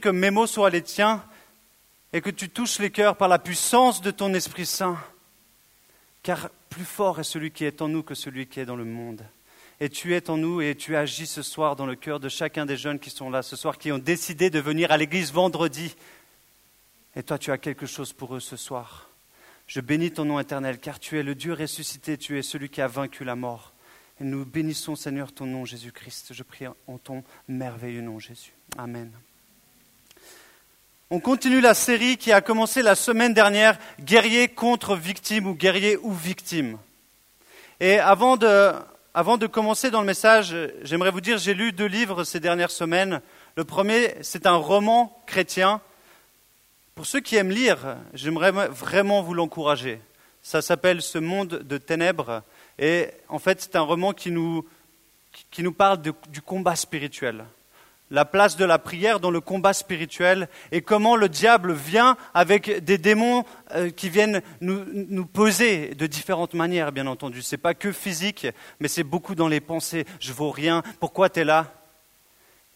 [0.00, 1.24] que mes mots soient les tiens
[2.12, 4.98] et que tu touches les cœurs par la puissance de ton Esprit Saint.
[6.22, 8.84] Car plus fort est celui qui est en nous que celui qui est dans le
[8.84, 9.24] monde.
[9.80, 12.66] Et tu es en nous et tu agis ce soir dans le cœur de chacun
[12.66, 15.94] des jeunes qui sont là ce soir, qui ont décidé de venir à l'église vendredi.
[17.14, 19.08] Et toi, tu as quelque chose pour eux ce soir.
[19.66, 22.80] Je bénis ton nom éternel, car tu es le Dieu ressuscité, tu es celui qui
[22.80, 23.72] a vaincu la mort.
[24.20, 26.32] Et nous bénissons, Seigneur, ton nom, Jésus-Christ.
[26.32, 28.52] Je prie en ton merveilleux nom, Jésus.
[28.76, 29.12] Amen.
[31.10, 35.96] On continue la série qui a commencé la semaine dernière, guerrier contre victime ou guerrier
[35.96, 36.76] ou victime.
[37.80, 38.74] Et avant de,
[39.14, 42.70] avant de commencer dans le message, j'aimerais vous dire, j'ai lu deux livres ces dernières
[42.70, 43.22] semaines.
[43.56, 45.80] Le premier, c'est un roman chrétien.
[46.94, 50.02] Pour ceux qui aiment lire, j'aimerais vraiment vous l'encourager.
[50.42, 52.42] Ça s'appelle Ce monde de ténèbres.
[52.78, 54.62] Et en fait, c'est un roman qui nous,
[55.50, 57.46] qui nous parle du combat spirituel
[58.10, 62.84] la place de la prière dans le combat spirituel et comment le diable vient avec
[62.84, 63.44] des démons
[63.74, 67.42] euh, qui viennent nous, nous poser de différentes manières, bien entendu.
[67.42, 68.46] Ce n'est pas que physique,
[68.80, 70.04] mais c'est beaucoup dans les pensées.
[70.20, 71.72] Je vaux rien, pourquoi tu es là?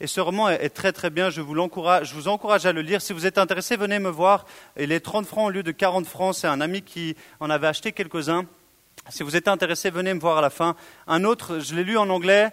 [0.01, 3.01] Et ce roman est très très bien, je vous, je vous encourage à le lire.
[3.01, 4.47] Si vous êtes intéressé, venez me voir.
[4.77, 7.69] Il est 30 francs au lieu de 40 francs, c'est un ami qui en avait
[7.69, 8.47] acheté quelques-uns.
[9.11, 10.75] Si vous êtes intéressé, venez me voir à la fin.
[11.07, 12.51] Un autre, je l'ai lu en anglais,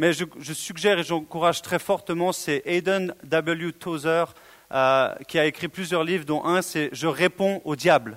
[0.00, 3.74] mais je, suggère et j'encourage très fortement, c'est Aidan W.
[3.74, 4.34] Tozer,
[4.72, 8.16] euh, qui a écrit plusieurs livres, dont un c'est Je réponds au diable.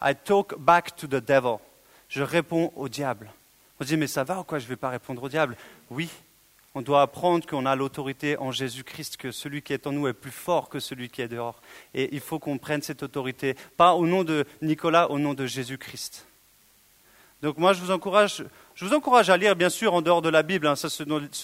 [0.00, 1.56] I talk back to the devil.
[2.08, 3.28] Je réponds au diable.
[3.80, 4.60] On dit, mais ça va ou quoi?
[4.60, 5.56] Je ne vais pas répondre au diable.
[5.90, 6.08] Oui,
[6.76, 10.12] on doit apprendre qu'on a l'autorité en Jésus-Christ, que celui qui est en nous est
[10.12, 11.60] plus fort que celui qui est dehors.
[11.92, 15.44] Et il faut qu'on prenne cette autorité, pas au nom de Nicolas, au nom de
[15.44, 16.28] Jésus-Christ.
[17.42, 20.28] Donc moi, je vous encourage, je vous encourage à lire, bien sûr, en dehors de
[20.28, 20.66] la Bible.
[20.66, 20.74] Hein.
[20.76, 20.88] ce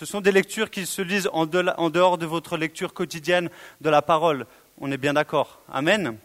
[0.05, 3.49] sont des lectures qui se lisent en, dehors de votre lecture quotidienne
[3.81, 4.47] de la parole.
[4.79, 5.63] On est bien d'accord.
[5.73, 6.19] Amen.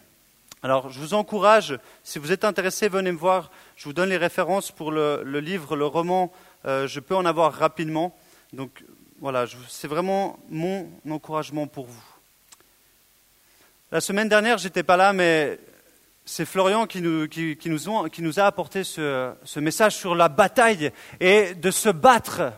[0.62, 3.50] Alors, je vous encourage, si vous êtes intéressé, venez me voir.
[3.76, 6.30] Je vous donne les références pour le, livre, le roman.
[6.66, 8.14] Euh, je peux en avoir rapidement.
[8.52, 8.84] Donc,
[9.20, 12.04] voilà, c'est vraiment mon encouragement pour vous.
[13.90, 15.58] La semaine dernière, j'étais pas là, mais
[16.24, 22.52] c'est Florian qui nous, a apporté ce, message sur la bataille et de se battre,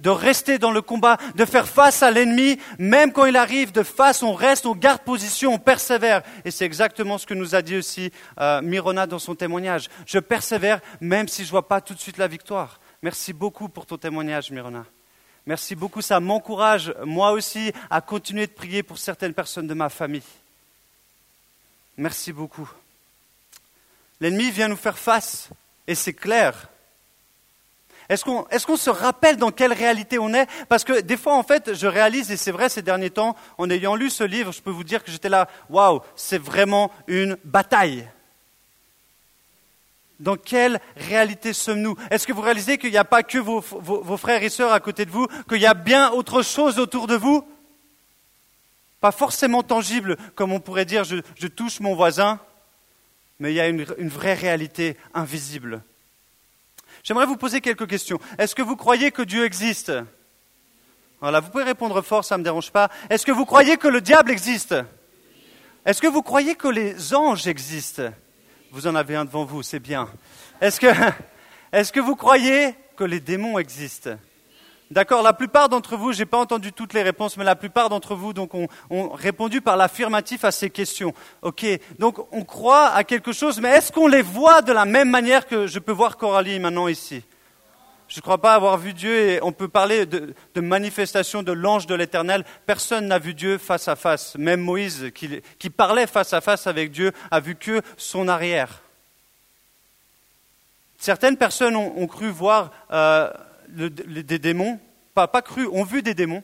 [0.00, 3.82] de rester dans le combat, de faire face à l'ennemi, même quand il arrive de
[3.82, 6.22] face, on reste, on garde position, on persévère.
[6.44, 9.88] Et c'est exactement ce que nous a dit aussi euh, Mirona dans son témoignage.
[10.06, 12.80] Je persévère même si je ne vois pas tout de suite la victoire.
[13.02, 14.84] Merci beaucoup pour ton témoignage, Mirona.
[15.46, 19.88] Merci beaucoup, ça m'encourage, moi aussi, à continuer de prier pour certaines personnes de ma
[19.88, 20.24] famille.
[21.96, 22.68] Merci beaucoup.
[24.20, 25.50] L'ennemi vient nous faire face,
[25.86, 26.68] et c'est clair.
[28.08, 30.46] Est-ce qu'on se rappelle dans quelle réalité on est?
[30.68, 33.68] Parce que des fois, en fait, je réalise, et c'est vrai ces derniers temps, en
[33.68, 37.36] ayant lu ce livre, je peux vous dire que j'étais là, waouh, c'est vraiment une
[37.44, 38.08] bataille.
[40.20, 41.96] Dans quelle réalité sommes-nous?
[42.10, 43.60] Est-ce que vous réalisez qu'il n'y a pas que vos,
[44.16, 47.16] frères et sœurs à côté de vous, qu'il y a bien autre chose autour de
[47.16, 47.46] vous?
[49.00, 52.40] Pas forcément tangible, comme on pourrait dire, je touche mon voisin,
[53.38, 55.82] mais il y a une, vraie réalité invisible.
[57.02, 58.18] J'aimerais vous poser quelques questions.
[58.38, 59.92] Est-ce que vous croyez que Dieu existe?
[61.20, 62.90] Voilà, vous pouvez répondre fort, ça ne me dérange pas.
[63.10, 64.74] Est-ce que vous croyez que le diable existe?
[65.84, 68.10] Est-ce que vous croyez que les anges existent?
[68.72, 70.08] Vous en avez un devant vous, c'est bien.
[70.60, 70.92] Est-ce que,
[71.72, 74.16] est-ce que vous croyez que les démons existent?
[74.90, 77.88] D'accord, la plupart d'entre vous, je n'ai pas entendu toutes les réponses, mais la plupart
[77.88, 78.68] d'entre vous donc, ont,
[79.10, 81.12] répondu par l'affirmatif à ces questions.
[81.42, 81.66] Ok,
[81.98, 85.46] donc on croit à quelque chose, mais est-ce qu'on les voit de la même manière
[85.46, 87.24] que je peux voir Coralie maintenant ici?
[88.08, 91.86] Je ne crois pas avoir vu Dieu et on peut parler de, manifestation de l'ange
[91.86, 92.44] de l'éternel.
[92.64, 94.36] Personne n'a vu Dieu face à face.
[94.36, 98.82] Même Moïse, qui, parlait face à face avec Dieu, a vu que son arrière.
[100.98, 103.28] Certaines personnes ont, cru voir euh,
[103.68, 104.78] des démons,
[105.14, 106.42] pas, pas cru, ont vu des démons.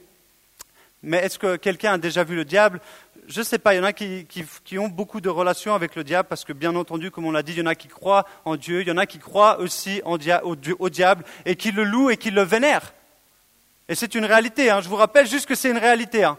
[1.02, 2.80] Mais est-ce que quelqu'un a déjà vu le diable?
[3.26, 3.74] Je ne sais pas.
[3.74, 6.74] Il y en a qui, ont beaucoup de relations avec le diable parce que, bien
[6.76, 8.90] entendu, comme on l'a dit, il y en a qui croient en Dieu, il y
[8.90, 10.16] en a qui croient aussi au,
[10.88, 12.92] diable et qui le louent et qui le vénèrent.
[13.88, 14.70] Et c'est une réalité.
[14.70, 14.80] Hein.
[14.80, 16.22] Je vous rappelle juste que c'est une réalité.
[16.22, 16.38] Hein.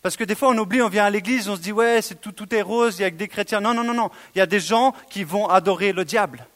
[0.00, 2.20] Parce que des fois, on oublie, on vient à l'église, on se dit, ouais, c'est
[2.20, 3.60] tout, tout est rose, il y a que des chrétiens.
[3.60, 4.10] Non, non, non, non.
[4.34, 6.46] Il y a des gens qui vont adorer le diable.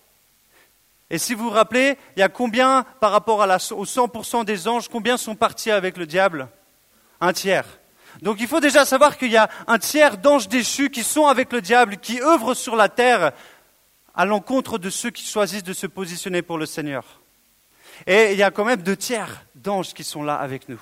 [1.10, 4.44] Et si vous vous rappelez, il y a combien par rapport à la, aux 100%
[4.44, 6.48] des anges, combien sont partis avec le diable?
[7.20, 7.66] Un tiers.
[8.22, 11.52] Donc il faut déjà savoir qu'il y a un tiers d'anges déchus qui sont avec
[11.52, 13.32] le diable, qui œuvrent sur la terre
[14.14, 17.04] à l'encontre de ceux qui choisissent de se positionner pour le Seigneur.
[18.06, 20.80] Et il y a quand même deux tiers d'anges qui sont là avec nous.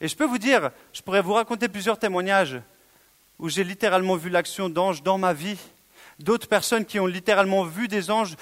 [0.00, 2.60] Et je peux vous dire, je pourrais vous raconter plusieurs témoignages
[3.38, 5.58] où j'ai littéralement vu l'action d'anges dans ma vie.
[6.20, 8.36] D'autres personnes qui ont littéralement vu des anges.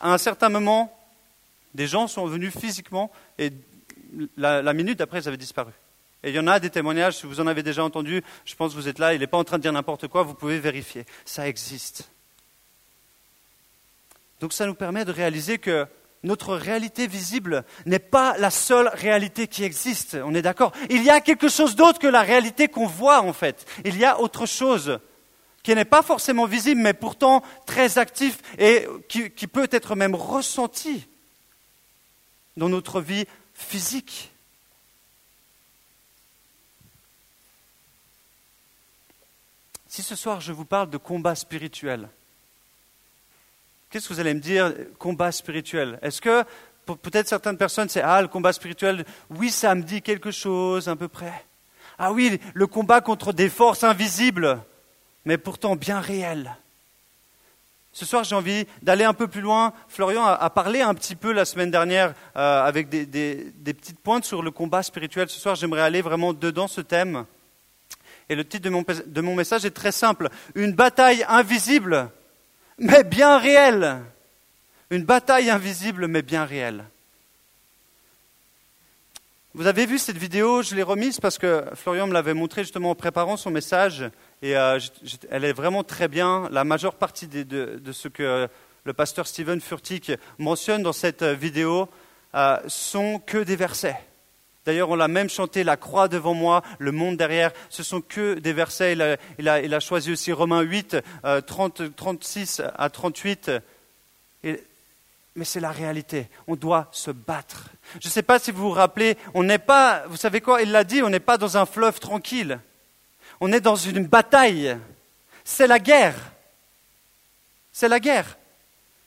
[0.00, 0.96] à un certain moment,
[1.74, 3.52] des gens sont venus physiquement et
[4.36, 5.72] la, minute d'après, ils avaient disparu.
[6.22, 8.72] Et il y en a des témoignages, si vous en avez déjà entendu, je pense
[8.72, 10.58] que vous êtes là, il n'est pas en train de dire n'importe quoi, vous pouvez
[10.58, 11.06] vérifier.
[11.24, 12.10] Ça existe.
[14.40, 15.86] Donc ça nous permet de réaliser que
[16.22, 21.10] notre réalité visible n'est pas la seule réalité qui existe, on est d'accord Il y
[21.10, 23.66] a quelque chose d'autre que la réalité qu'on voit en fait.
[23.84, 25.00] Il y a autre chose
[25.62, 31.06] qui n'est pas forcément visible, mais pourtant très actif et qui, peut être même ressenti
[32.56, 34.32] dans notre vie physique.
[39.86, 42.08] Si ce soir je vous parle de combat spirituel,
[43.90, 45.98] qu'est-ce que vous allez me dire, combat spirituel?
[46.00, 46.44] Est-ce que
[46.86, 50.96] peut-être certaines personnes, c'est Ah, le combat spirituel, oui, ça me dit quelque chose à
[50.96, 51.44] peu près.
[51.98, 54.62] Ah oui, le combat contre des forces invisibles,
[55.24, 56.56] mais pourtant bien réelles.
[57.92, 59.72] Ce soir, j'ai envie d'aller un peu plus loin.
[59.88, 64.42] Florian a, parlé un petit peu la semaine dernière euh, avec des, petites pointes sur
[64.42, 65.28] le combat spirituel.
[65.28, 67.26] Ce soir, j'aimerais aller vraiment dedans ce thème.
[68.28, 68.70] Et le titre
[69.06, 70.28] de mon message est très simple.
[70.54, 72.10] Une bataille invisible,
[72.78, 73.98] mais bien réelle.
[74.90, 76.84] Une bataille invisible, mais bien réelle.
[79.52, 82.90] Vous avez vu cette vidéo, je l'ai remise parce que Florian me l'avait montré justement
[82.90, 84.08] en préparant son message.
[84.42, 84.78] Et euh,
[85.30, 86.48] elle est vraiment très bien.
[86.50, 88.48] La majeure partie de, ce que
[88.84, 91.88] le pasteur Steven Furtick mentionne dans cette vidéo
[92.34, 93.96] euh, sont que des versets.
[94.64, 97.50] D'ailleurs, on l'a même chanté, la croix devant moi, le monde derrière.
[97.70, 98.92] Ce sont que des versets.
[99.38, 100.96] Il a, choisi aussi Romains 8,
[101.46, 103.50] 30, 36 à 38.
[104.44, 106.28] mais c'est la réalité.
[106.46, 107.70] On doit se battre.
[108.00, 110.70] Je ne sais pas si vous vous rappelez, on n'est pas, vous savez quoi, il
[110.72, 112.60] l'a dit, on n'est pas dans un fleuve tranquille.
[113.40, 114.76] On est dans une bataille.
[115.44, 116.16] C'est la guerre.
[117.72, 118.36] C'est la guerre.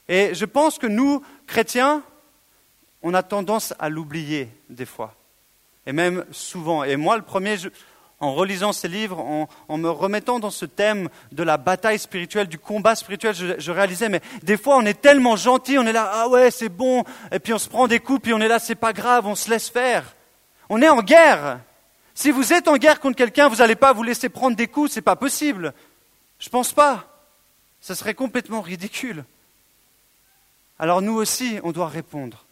[0.09, 2.01] Et je pense que nous, chrétiens,
[3.03, 5.13] on a tendance à l'oublier des fois.
[5.85, 6.83] Et même souvent.
[6.83, 7.57] Et moi, le premier,
[8.19, 12.57] en relisant ces livres, en, me remettant dans ce thème de la bataille spirituelle, du
[12.57, 16.09] combat spirituel, je, je, réalisais, mais des fois, on est tellement gentil, on est là,
[16.12, 18.59] ah ouais, c'est bon, et puis on se prend des coups, puis on est là,
[18.59, 20.15] c'est pas grave, on se laisse faire.
[20.69, 21.59] On est en guerre.
[22.15, 24.92] Si vous êtes en guerre contre quelqu'un, vous n'allez pas vous laisser prendre des coups,
[24.92, 25.74] ce n'est pas possible.
[26.39, 27.07] Je ne pense pas.
[27.81, 29.25] Ce serait complètement ridicule.
[30.77, 32.45] Alors nous aussi, on doit répondre.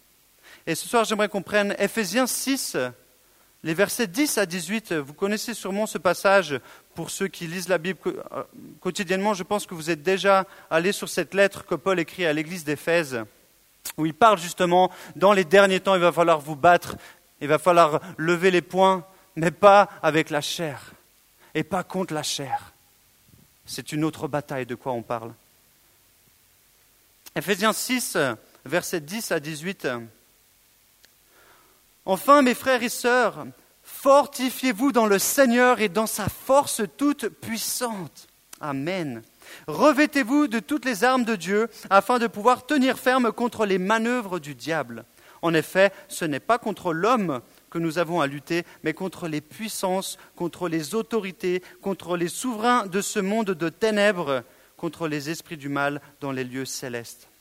[0.68, 2.78] Et ce soir, j'aimerais qu'on prenne Ephésiens 6,
[3.64, 4.94] les versets 10 à 18.
[4.94, 6.60] Vous connaissez sûrement ce passage
[6.96, 8.44] pour ceux qui lisent la Bible euh,
[8.80, 9.34] quotidiennement.
[9.34, 12.64] Je pense que vous êtes déjà allés sur cette lettre que Paul écrit à l'église
[12.64, 13.24] d'Éphèse,
[13.98, 16.96] où il parle justement, dans les derniers temps, il va falloir vous battre,
[17.40, 19.06] il va falloir lever les poings
[19.36, 20.92] mais pas avec la chair
[21.54, 22.74] et pas contre la chair.
[23.66, 25.34] C'est une autre bataille de quoi on parle.
[27.36, 28.18] Ephésiens 6,
[28.66, 29.88] versets 10 à 18.
[32.06, 33.46] Enfin, mes frères et sœurs,
[33.84, 38.28] fortifiez-vous dans le Seigneur et dans sa force toute puissante.
[38.60, 39.22] Amen.
[39.68, 44.40] Revêtez-vous de toutes les armes de Dieu afin de pouvoir tenir ferme contre les manœuvres
[44.40, 45.06] du diable.
[45.42, 49.42] En effet, ce n'est pas contre l'homme que nous avons à lutter, mais contre les
[49.42, 54.44] puissances, contre les autorités, contre les souverains de ce monde de ténèbres,
[54.78, 57.32] contre les esprits du mal dans les lieux célestes.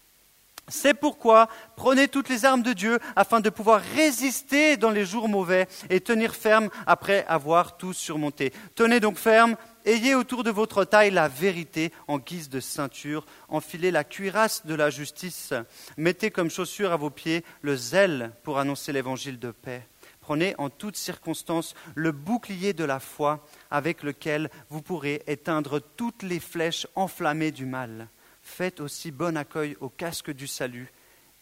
[0.70, 5.28] C'est pourquoi prenez toutes les armes de Dieu afin de pouvoir résister dans les jours
[5.28, 8.52] mauvais et tenir ferme après avoir tout surmonté.
[8.76, 13.90] Tenez donc ferme, ayez autour de votre taille la vérité en guise de ceinture, enfilez
[13.90, 15.52] la cuirasse de la justice,
[15.96, 19.82] mettez comme chaussure à vos pieds le zèle pour annoncer l'évangile de paix.
[20.30, 26.22] Prenez en toutes circonstances le bouclier de la foi avec lequel vous pourrez éteindre toutes
[26.22, 28.06] les flèches enflammées du mal.
[28.40, 30.92] Faites aussi bon accueil au casque du salut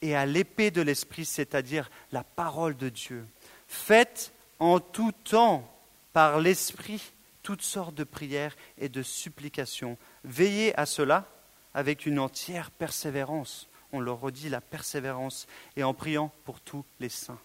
[0.01, 3.27] et à l'épée de l'Esprit, c'est-à-dire la parole de Dieu.
[3.67, 5.71] Faites en tout temps
[6.15, 9.99] par l'Esprit toutes sortes de prières et de supplications.
[10.25, 11.27] Veillez à cela
[11.75, 13.69] avec une entière persévérance.
[13.93, 17.39] On le redit, la persévérance, et en priant pour tous les saints.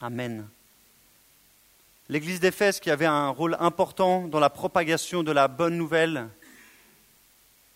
[0.00, 0.46] Amen.
[2.08, 6.28] L'église d'Éphèse, qui avait un rôle important dans la propagation de la bonne nouvelle,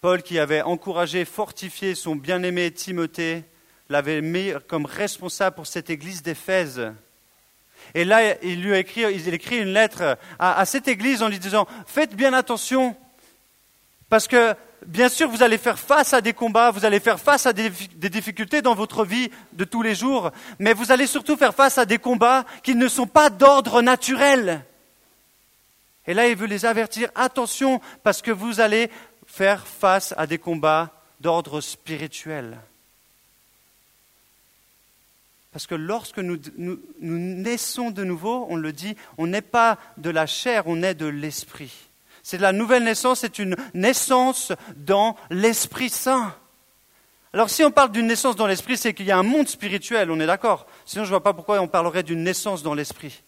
[0.00, 3.44] Paul, qui avait encouragé, fortifié son bien-aimé Timothée,
[3.88, 6.92] l'avait mis comme responsable pour cette église d'Éphèse.
[7.94, 12.14] Et là, il lui a écrit, une lettre à cette église en lui disant Faites
[12.14, 12.96] bien attention,
[14.08, 14.54] parce que
[14.87, 17.70] bien sûr, vous allez faire face à des combats, vous allez faire face à des,
[17.70, 21.85] difficultés dans votre vie de tous les jours, mais vous allez surtout faire face à
[21.85, 24.64] des combats qui ne sont pas d'ordre naturel.
[26.06, 28.90] Et là, il veut les avertir, attention, parce que vous allez
[29.26, 32.58] faire face à des combats d'ordre spirituel.
[35.52, 36.38] Parce que lorsque nous,
[37.00, 41.06] naissons de nouveau, on le dit, on n'est pas de la chair, on est de
[41.06, 41.88] l'esprit.
[42.28, 46.35] C'est la nouvelle naissance, c'est une naissance dans l'Esprit Saint.
[47.32, 50.11] Alors si on parle d'une naissance dans l'esprit, c'est qu'il y a un monde spirituel,
[50.11, 50.66] on est d'accord.
[50.85, 53.23] Sinon je ne vois pas pourquoi on parlerait d'une naissance dans l'esprit.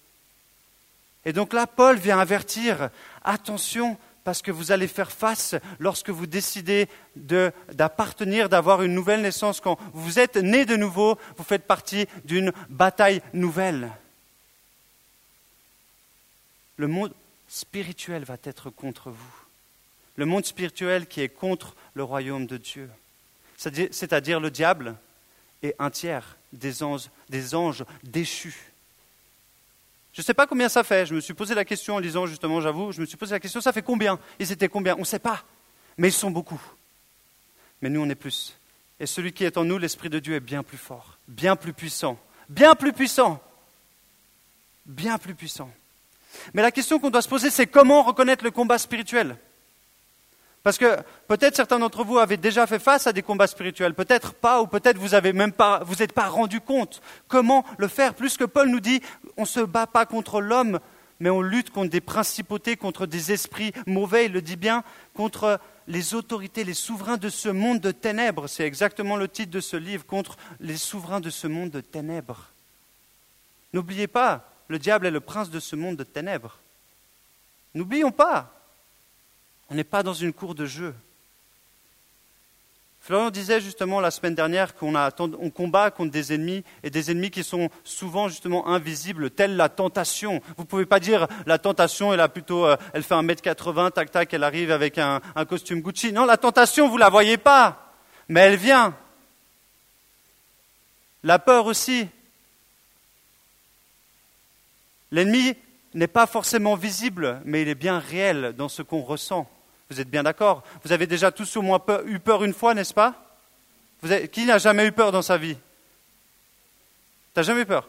[1.24, 2.90] Et donc là, Paul vient avertir,
[3.24, 9.62] attention, parce que vous allez faire face lorsque vous décidez d'appartenir, d'avoir une nouvelle naissance.
[9.62, 13.92] Quand vous êtes né de nouveau, vous faites partie d'une bataille nouvelle.
[16.76, 17.14] Le monde
[17.50, 19.34] spirituel va être contre vous.
[20.16, 22.88] Le monde spirituel qui est contre le royaume de Dieu.
[23.56, 24.96] C'est-à-dire le diable
[25.62, 28.72] et un tiers des anges, déchus.
[30.12, 31.06] Je ne sais pas combien ça fait.
[31.06, 33.40] Je me suis posé la question en lisant, justement, j'avoue, je me suis posé la
[33.40, 34.18] question, ça fait combien?
[34.38, 34.94] Ils étaient combien?
[34.96, 35.44] On ne sait pas.
[35.98, 36.60] Mais ils sont beaucoup.
[37.82, 38.56] Mais nous, on est plus.
[38.98, 41.72] Et celui qui est en nous, l'Esprit de Dieu, est bien plus fort, bien plus
[41.72, 43.42] puissant, bien plus puissant,
[44.86, 45.70] bien plus puissant.
[46.54, 49.36] Mais la question qu'on doit se poser, c'est comment reconnaître le combat spirituel?
[50.62, 54.34] Parce que peut-être certains d'entre vous avaient déjà fait face à des combats spirituels, peut-être
[54.34, 57.00] pas, ou peut-être vous n'êtes même pas, vous pas rendu compte.
[57.28, 59.00] Comment le faire Plus que Paul nous dit,
[59.38, 60.78] on ne se bat pas contre l'homme,
[61.18, 64.84] mais on lutte contre des principautés, contre des esprits mauvais, il le dit bien,
[65.14, 68.46] contre les autorités, les souverains de ce monde de ténèbres.
[68.46, 72.48] C'est exactement le titre de ce livre, contre les souverains de ce monde de ténèbres.
[73.72, 76.56] N'oubliez pas, le diable est le prince de ce monde de ténèbres.
[77.74, 78.54] N'oublions pas,
[79.68, 80.94] on n'est pas dans une cour de jeu.
[83.00, 87.32] Florian disait justement la semaine dernière qu'on on combat contre des ennemis et des ennemis
[87.32, 90.40] qui sont souvent justement invisibles, telle la tentation.
[90.56, 93.42] Vous ne pouvez pas dire la tentation, elle a plutôt, euh, elle fait un mètre
[93.42, 96.12] 80, tac tac, elle arrive avec un, un costume Gucci.
[96.12, 97.92] Non, la tentation, vous ne la voyez pas,
[98.28, 98.94] mais elle vient.
[101.24, 102.06] La peur aussi.
[105.10, 105.54] L'ennemi
[105.94, 109.50] n'est pas forcément visible, mais il est bien réel dans ce qu'on ressent.
[109.90, 110.62] Vous êtes bien d'accord?
[110.84, 113.14] Vous avez déjà tous au moins eu peur une fois, n'est-ce pas?
[114.32, 115.56] Qui n'a jamais eu peur dans sa vie?
[117.34, 117.88] T'as jamais eu peur?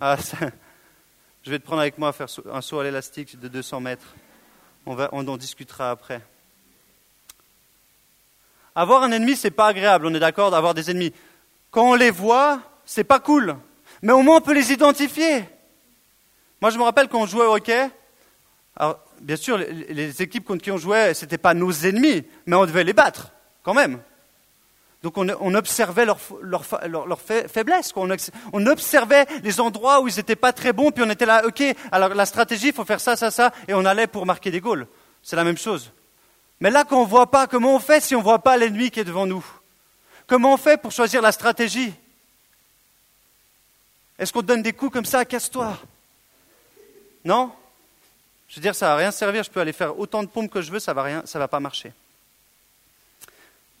[0.00, 0.16] Ah,
[1.46, 4.16] Je vais te prendre avec moi à faire un saut à l'élastique de 200 mètres.
[4.84, 6.20] On, en discutera après.
[8.74, 11.12] Avoir un ennemi, c'est pas agréable, on est d'accord d'avoir des ennemis.
[11.70, 13.56] Quand on les voit, c'est pas cool.
[14.02, 15.44] Mais au moins on peut les identifier.
[16.60, 17.90] Moi je me rappelle quand on jouait au hockey,
[18.76, 22.56] alors, bien sûr, les, équipes contre qui on jouait, ce n'étaient pas nos ennemis, mais
[22.56, 23.32] on devait les battre,
[23.62, 24.00] quand même.
[25.02, 28.10] Donc on, observait leurs leur, leur, faiblesses, on,
[28.52, 31.62] on, observait les endroits où ils n'étaient pas très bons, puis on était là, ok,
[31.92, 34.60] alors la stratégie, il faut faire ça, ça, ça, et on allait pour marquer des
[34.60, 34.86] goals.
[35.22, 35.92] C'est la même chose.
[36.60, 38.56] Mais là, quand on ne voit pas, comment on fait si on ne voit pas
[38.56, 39.44] l'ennemi qui est devant nous?
[40.26, 41.92] Comment on fait pour choisir la stratégie?
[44.18, 45.78] Est-ce qu'on donne des coups comme ça, casse-toi
[47.26, 47.50] Non?
[48.48, 50.48] Je veux dire, ça ne va rien servir, je peux aller faire autant de pompes
[50.48, 51.92] que je veux, ça ne va, va pas marcher.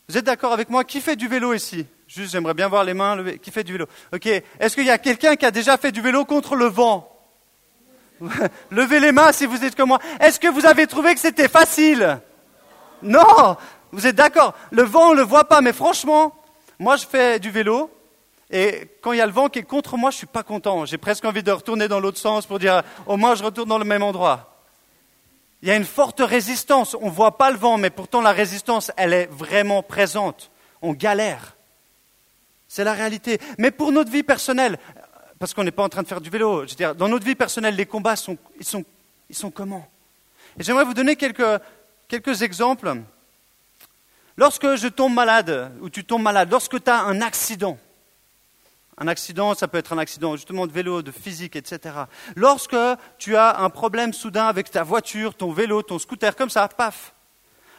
[0.08, 0.82] Vous êtes d'accord avec moi?
[0.82, 1.86] Qui fait du vélo ici?
[2.08, 3.16] Juste, j'aimerais bien voir les mains.
[3.40, 3.86] Qui fait du vélo?
[4.12, 4.26] Ok.
[4.26, 7.08] Est-ce qu'il y a quelqu'un qui a déjà fait du vélo contre le vent?
[8.72, 10.00] Levez les mains si vous êtes comme moi.
[10.18, 12.18] Est-ce que vous avez trouvé que c'était facile?
[13.00, 13.56] Non
[13.92, 14.54] Vous êtes d'accord?
[14.72, 16.34] Le vent, on ne le voit pas, mais franchement,
[16.80, 17.90] moi je fais du vélo,
[18.50, 20.42] et quand il y a le vent qui est contre moi, je ne suis pas
[20.42, 20.84] content.
[20.84, 23.78] J'ai presque envie de retourner dans l'autre sens pour dire au moins je retourne dans
[23.78, 24.52] le même endroit.
[25.62, 26.94] Il y a une forte résistance.
[27.00, 30.50] On ne voit pas le vent, mais pourtant la résistance, elle est vraiment présente.
[30.80, 31.56] On galère.
[32.68, 33.40] C'est la réalité.
[33.58, 34.78] Mais pour notre vie personnelle,
[35.38, 37.24] parce qu'on n'est pas en train de faire du vélo, je veux dire, dans notre
[37.24, 38.84] vie personnelle, les combats sont, ils sont,
[39.28, 39.88] ils sont comment?
[40.58, 41.60] Et j'aimerais vous donner quelques,
[42.06, 42.94] quelques exemples.
[44.36, 47.78] Lorsque je tombe malade, ou tu tombes malade, lorsque tu as un accident,
[48.98, 51.94] un accident, ça peut être un accident justement de vélo, de physique, etc.
[52.34, 52.76] Lorsque
[53.18, 57.14] tu as un problème soudain avec ta voiture, ton vélo, ton scooter, comme ça, paf.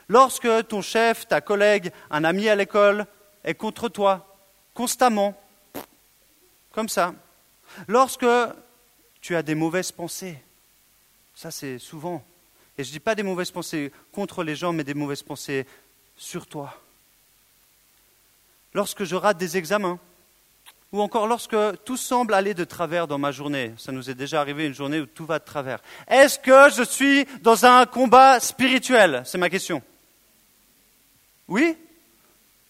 [0.09, 3.05] Lorsque ton chef, ta collègue, un ami à l'école
[3.43, 4.37] est contre toi,
[4.73, 5.35] constamment,
[6.71, 7.13] comme ça.
[7.87, 8.25] Lorsque
[9.19, 10.37] tu as des mauvaises pensées,
[11.35, 12.23] ça c'est souvent.
[12.77, 15.65] Et je ne dis pas des mauvaises pensées contre les gens, mais des mauvaises pensées
[16.15, 16.79] sur toi.
[18.73, 19.99] Lorsque je rate des examens,
[20.91, 23.73] ou encore lorsque tout semble aller de travers dans ma journée.
[23.77, 25.79] Ça nous est déjà arrivé une journée où tout va de travers.
[26.07, 29.21] Est-ce que je suis dans un combat spirituel?
[29.25, 29.81] C'est ma question.
[31.47, 31.75] Oui?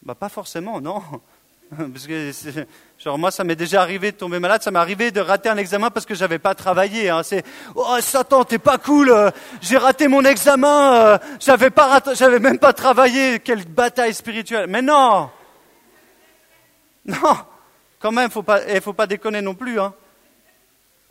[0.01, 1.03] Bah, Pas forcément, non.
[1.77, 2.31] Parce que,
[2.97, 5.57] genre, moi, ça m'est déjà arrivé de tomber malade, ça m'est arrivé de rater un
[5.57, 7.09] examen parce que j'avais pas travaillé.
[7.09, 7.23] Hein.
[7.23, 7.43] C'est,
[7.75, 12.57] oh Satan, t'es pas cool, euh, j'ai raté mon examen, euh, j'avais pas, j'avais même
[12.57, 13.41] pas travaillé.
[13.41, 15.29] Quelle bataille spirituelle Mais non,
[17.05, 17.37] non,
[17.99, 19.79] quand même, faut pas, il faut pas déconner non plus.
[19.79, 19.93] Hein.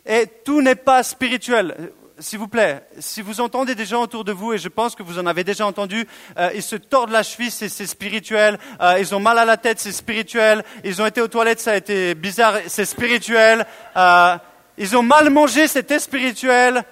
[0.05, 4.31] Et tout n'est pas spirituel s'il vous plaît, si vous entendez des gens autour de
[4.31, 7.23] vous, et je pense que vous en avez déjà entendu, euh, ils se tordent la
[7.23, 11.21] cheville, c'est, spirituel, euh, ils ont mal à la tête, c'est spirituel, ils ont été
[11.21, 13.65] aux toilettes, ça a été bizarre, c'est spirituel,
[13.95, 14.37] euh,
[14.77, 16.83] ils ont mal mangé, c'était spirituel.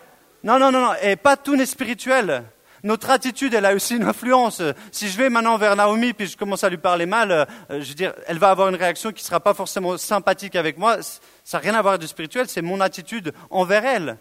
[0.44, 2.44] Non, non, non, non, et pas tout n'est spirituel.
[2.86, 4.62] Notre attitude, elle a aussi une influence.
[4.92, 7.96] Si je vais maintenant vers Naomi, puis je commence à lui parler mal, je veux
[7.96, 11.02] dire, elle va avoir une réaction qui ne sera pas forcément sympathique avec moi.
[11.44, 14.18] Ça n'a rien à voir du spirituel, c'est mon attitude envers elle.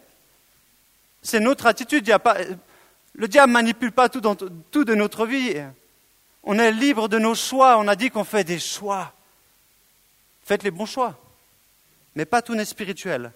[1.21, 2.11] C'est notre attitude.
[3.13, 4.23] le diable ne manipule pas tout,
[4.71, 5.57] tout de notre vie.
[6.43, 7.77] On est libre de nos choix.
[7.77, 9.13] On a dit qu'on fait des choix.
[10.43, 11.19] Faites les bons choix.
[12.15, 13.31] Mais pas tout n'est spirituel.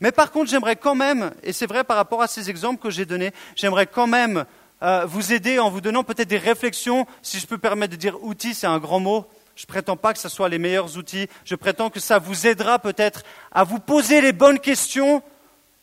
[0.00, 2.90] Mais par contre, j'aimerais quand même, et c'est vrai par rapport à ces exemples que
[2.90, 4.46] j'ai donnés, j'aimerais quand même
[4.82, 8.22] euh, vous aider en vous donnant peut-être des réflexions, si je peux permettre de dire
[8.22, 9.26] outils, c'est un grand mot.
[9.56, 11.28] Je ne prétends pas que ce soit les meilleurs outils.
[11.44, 13.22] Je prétends que ça vous aidera peut-être
[13.52, 15.22] à vous poser les bonnes questions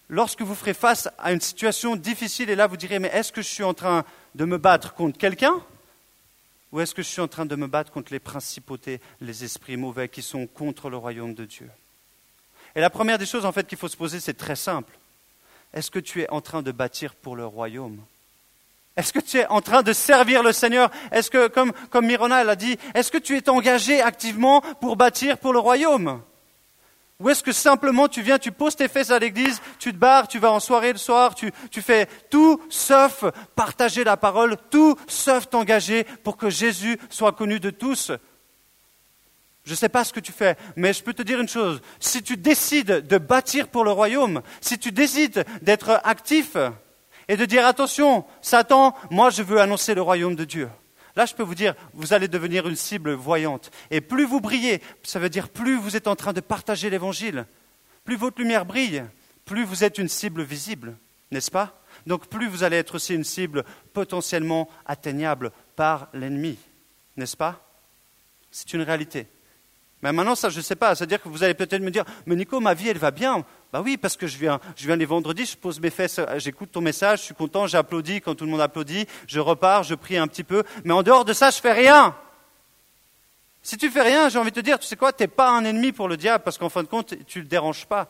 [0.10, 3.42] lorsque vous ferez face à une situation difficile, et là vous direz, mais est-ce que
[3.42, 4.04] je suis en train
[4.36, 5.62] de me battre contre quelqu'un
[6.72, 9.78] Ou est-ce que je suis en train de me battre contre les principautés, les esprits
[9.78, 11.70] mauvais qui sont contre le royaume de Dieu?
[12.76, 14.98] Et la première des choses en fait qu'il faut se poser, c'est très simple.
[15.74, 18.00] Est-ce que tu es en train de bâtir pour le royaume?
[18.98, 20.90] Est-ce que tu es en train de servir le Seigneur?
[21.12, 25.38] Est-ce que, comme, comme Mirona l'a dit, est-ce que tu es engagé activement pour bâtir
[25.38, 26.22] pour le royaume?
[27.20, 30.28] Ou est-ce que simplement tu viens, tu poses tes fesses à l'église, tu te barres,
[30.28, 33.24] tu vas en soirée le soir, tu, tu fais tout sauf
[33.56, 38.12] partager la parole, tout sauf t'engager pour que Jésus soit connu de tous?
[39.64, 41.82] Je ne sais pas ce que tu fais, mais je peux te dire une chose.
[42.00, 46.56] Si tu décides de bâtir pour le royaume, si tu décides d'être actif
[47.28, 50.70] et de dire attention, Satan, moi je veux annoncer le royaume de Dieu.
[51.16, 53.72] Là, je peux vous dire, vous allez devenir une cible voyante.
[53.90, 57.46] Et plus vous brillez, ça veut dire plus vous êtes en train de partager l'Évangile,
[58.06, 59.04] plus votre lumière brille,
[59.44, 60.96] plus vous êtes une cible visible,
[61.32, 61.82] n'est-ce pas?
[62.06, 66.58] Donc plus vous allez être aussi une cible potentiellement atteignable par l'ennemi,
[67.16, 67.64] n'est-ce pas?
[68.52, 69.28] C'est une réalité.
[70.02, 70.94] Mais maintenant, ça, je ne sais pas.
[70.94, 73.44] C'est-à-dire que vous allez peut-être me dire, mais Nico, ma vie, elle va bien.
[73.74, 74.60] Bah oui, parce que je viens,
[74.96, 78.34] les vendredis, je pose mes fesses, euh, j'écoute ton message, je suis content, j'applaudis quand
[78.34, 80.64] tout le monde applaudit, je repars, je prie un petit peu.
[80.86, 82.16] Mais en dehors de ça, je fais rien.
[83.62, 85.50] Si tu fais rien, j'ai envie de te dire, tu sais quoi, tu n'es pas
[85.50, 88.08] un ennemi pour le diable, parce qu'en fin de compte, tu ne le déranges pas.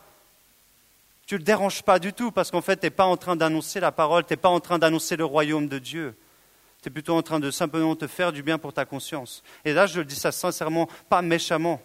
[1.26, 3.80] Tu le déranges pas du tout, parce qu'en fait, tu n'es pas en train d'annoncer
[3.80, 6.14] la parole, tu n'es pas en train d'annoncer le royaume de Dieu.
[6.82, 9.42] Tu es plutôt en train de simplement te faire du bien pour ta conscience.
[9.64, 11.82] Et là, je le dis ça sincèrement, pas méchamment.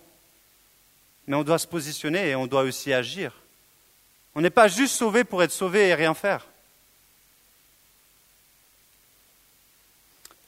[1.26, 3.34] Mais on doit se positionner et on doit aussi agir.
[4.36, 6.48] On n'est pas juste sauvé pour être sauvé et rien faire.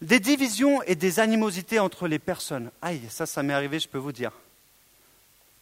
[0.01, 2.69] Des divisions et des animosités entre les personnes.
[2.81, 4.31] Aïe, ça, ça m'est arrivé, je peux vous dire.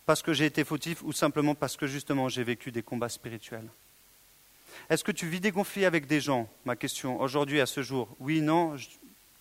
[0.05, 3.67] Parce que j'ai été fautif ou simplement parce que justement j'ai vécu des combats spirituels.
[4.89, 6.49] Est-ce que tu vis des conflits avec des gens?
[6.65, 8.09] Ma question aujourd'hui à ce jour.
[8.19, 8.75] Oui, non,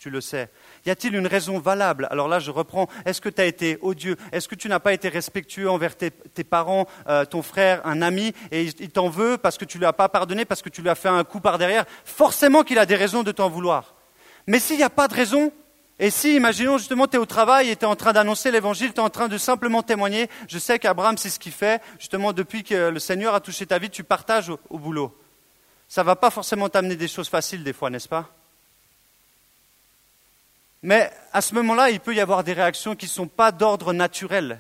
[0.03, 0.51] tu le sais.
[0.85, 2.09] Y a-t-il une raison valable?
[2.11, 2.89] Alors là, je reprends.
[3.05, 4.17] Est-ce que tu as été odieux?
[4.33, 6.11] Est-ce que tu n'as pas été respectueux envers tes,
[6.43, 9.87] parents, euh, ton frère, un ami, et il, t'en veut parce que tu ne lui
[9.87, 11.85] as pas pardonné, parce que tu lui as fait un coup par derrière?
[12.05, 13.95] Forcément qu'il a des raisons de t'en vouloir.
[14.49, 15.53] Mais s'il n'y a pas de raison,
[16.01, 18.93] et si, imaginons justement, tu es au travail et tu es en train d'annoncer l'évangile,
[18.93, 22.33] tu es en train de simplement témoigner, je sais qu'Abraham, c'est ce qu'il fait, justement,
[22.33, 25.17] depuis que le Seigneur a touché ta vie, tu partages au boulot.
[25.87, 28.35] Ça ne va pas forcément t'amener des choses faciles des fois, n'est-ce pas?
[30.83, 33.93] Mais à ce moment-là, il peut y avoir des réactions qui ne sont pas d'ordre
[33.93, 34.59] naturel.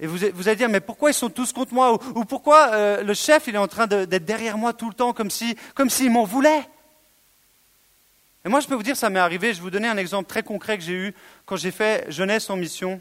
[0.00, 1.92] Et vous, allez dire, mais pourquoi ils sont tous contre moi?
[2.14, 5.12] Ou, pourquoi euh, le chef, il est en train d'être derrière moi tout le temps,
[5.12, 6.68] comme s'il comme m'en voulait?
[8.44, 9.52] Et moi, je peux vous dire, ça m'est arrivé.
[9.52, 11.14] Je vais vous donner un exemple très concret que j'ai eu
[11.46, 13.00] quand j'ai fait Jeunesse en mission.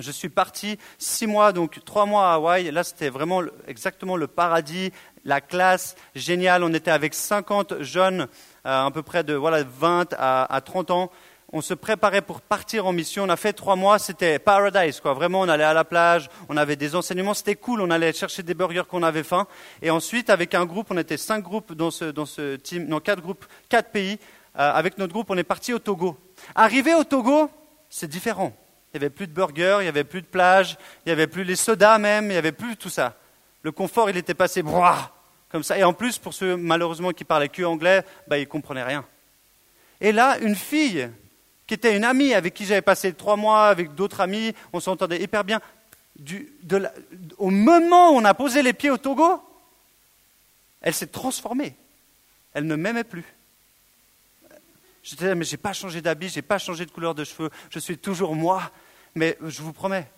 [0.00, 2.70] Je suis parti six mois, donc trois mois à Hawaï.
[2.72, 4.92] Là, c'était vraiment exactement le paradis,
[5.24, 6.64] la classe, génial.
[6.64, 8.26] On était avec 50 jeunes
[8.66, 11.10] à peu près de voilà, 20 à, 30 ans.
[11.52, 13.24] On se préparait pour partir en mission.
[13.24, 15.14] On a fait trois mois, c'était paradise, quoi.
[15.14, 17.80] Vraiment, on allait à la plage, on avait des enseignements, c'était cool.
[17.80, 19.46] On allait chercher des burgers qu'on avait faim.
[19.80, 22.98] Et ensuite, avec un groupe, on était cinq groupes dans ce, dans ce team, non,
[22.98, 24.18] quatre groupes, quatre pays.
[24.58, 26.16] Euh, avec notre groupe, on est parti au Togo.
[26.54, 27.48] Arrivé au Togo,
[27.88, 28.52] c'est différent.
[28.92, 31.26] Il n'y avait plus de burgers, il n'y avait plus de plage, il n'y avait
[31.26, 33.14] plus les sodas même, il n'y avait plus tout ça.
[33.62, 35.12] Le confort, il était passé, broah,
[35.50, 35.78] comme ça.
[35.78, 39.04] Et en plus, pour ceux malheureusement qui parlaient que anglais, bah, ils ne comprenaient rien.
[40.00, 41.08] Et là, une fille
[41.66, 45.20] qui était une amie avec qui j'avais passé trois mois avec d'autres amis, on s'entendait
[45.20, 45.60] hyper bien.
[47.38, 49.42] au moment où on a posé les pieds au Togo,
[50.80, 51.74] elle s'est transformée.
[52.52, 53.24] Elle ne m'aimait plus.
[55.02, 57.78] Je disais, mais j'ai pas changé d'habit, j'ai pas changé de couleur de cheveux, je
[57.78, 58.72] suis toujours moi.
[59.14, 60.10] Mais je vous promets,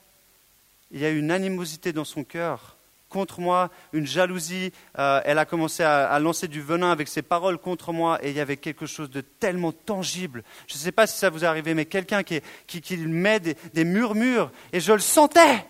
[0.90, 2.77] il y a une animosité dans son cœur
[3.08, 4.72] contre moi, une jalousie.
[4.98, 8.36] Euh, elle a commencé à, lancer du venin avec ses paroles contre moi et il
[8.36, 10.44] y avait quelque chose de tellement tangible.
[10.66, 13.84] Je ne sais pas si ça vous est arrivé, mais quelqu'un qui, qui, met des,
[13.84, 15.64] murmures et je le sentais.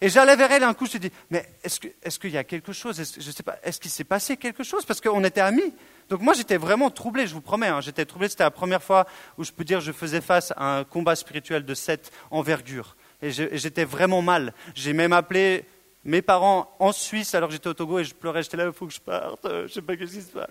[0.00, 2.36] Et j'allais vers elle et un coup je me suis dit, mais est-ce qu'il y
[2.36, 3.00] a quelque chose?
[3.00, 4.84] Est Je sais pas, est-ce qu'il s'est passé quelque chose?
[4.84, 5.74] Parce qu'on était amis.
[6.10, 7.68] Donc moi j'étais vraiment troublé, je vous promets.
[7.68, 7.80] Hein.
[7.80, 9.06] j'étais troublé, c'était la première fois
[9.38, 12.94] où je peux dire je faisais face à un combat spirituel de cette envergure.
[13.22, 14.52] Et j'étais vraiment mal.
[14.74, 15.64] J'ai même appelé
[16.06, 18.72] mes parents en Suisse alors que j'étais au Togo et je pleurais, j'étais là, il
[18.72, 20.48] faut que je parte, euh, je sais pas ce qui se passe.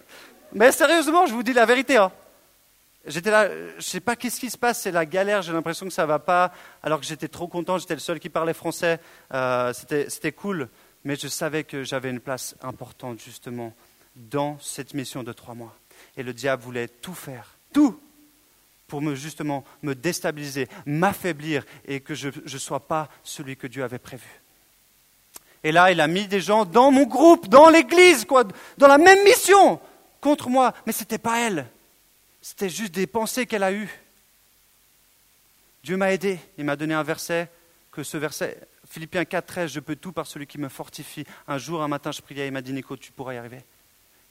[0.53, 1.97] Mais sérieusement, je vous dis la vérité.
[1.97, 2.11] Hein.
[3.07, 5.85] J'étais là, je ne sais pas qu'est-ce qui se passe, c'est la galère, j'ai l'impression
[5.85, 6.51] que ça va pas,
[6.83, 8.99] alors que j'étais trop content, j'étais le seul qui parlait français,
[9.33, 10.69] euh, c'était cool,
[11.03, 13.73] mais je savais que j'avais une place importante justement
[14.15, 15.75] dans cette mission de trois mois.
[16.17, 17.99] Et le diable voulait tout faire, tout,
[18.87, 23.83] pour me justement me déstabiliser, m'affaiblir et que je ne sois pas celui que Dieu
[23.83, 24.41] avait prévu.
[25.65, 28.43] Et là, il a mis des gens dans mon groupe, dans l'église, quoi,
[28.77, 29.81] dans la même mission
[30.21, 30.75] contre moi.
[30.85, 31.65] Mais ce n'était pas elle.
[32.39, 33.89] C'était juste des pensées qu'elle a eues.
[35.83, 36.39] Dieu m'a aidé.
[36.59, 37.49] Il m'a donné un verset,
[37.91, 41.25] que ce verset, Philippiens 4, 13, je peux tout par celui qui me fortifie.
[41.47, 43.63] Un jour, un matin, je priais, il m'a dit, Nico, tu pourras y arriver.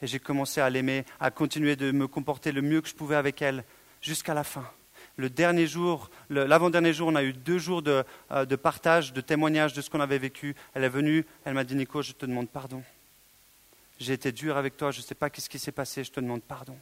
[0.03, 3.17] Et j'ai commencé à l'aimer, à continuer de me comporter le mieux que je pouvais
[3.17, 3.65] avec elle,
[4.01, 4.65] jusqu'à la fin
[5.17, 9.21] le dernier jour, l'avant-dernier jour, on a eu deux jours de, euh, de partage, de
[9.21, 10.57] témoignage de ce qu'on avait vécu.
[10.75, 12.83] Elle est venue, elle m'a dit Nico, je te demande pardon.
[14.01, 16.21] J'ai été dur avec toi, je ne sais pas ce qui s'est passé, je te
[16.21, 16.77] demande pardon.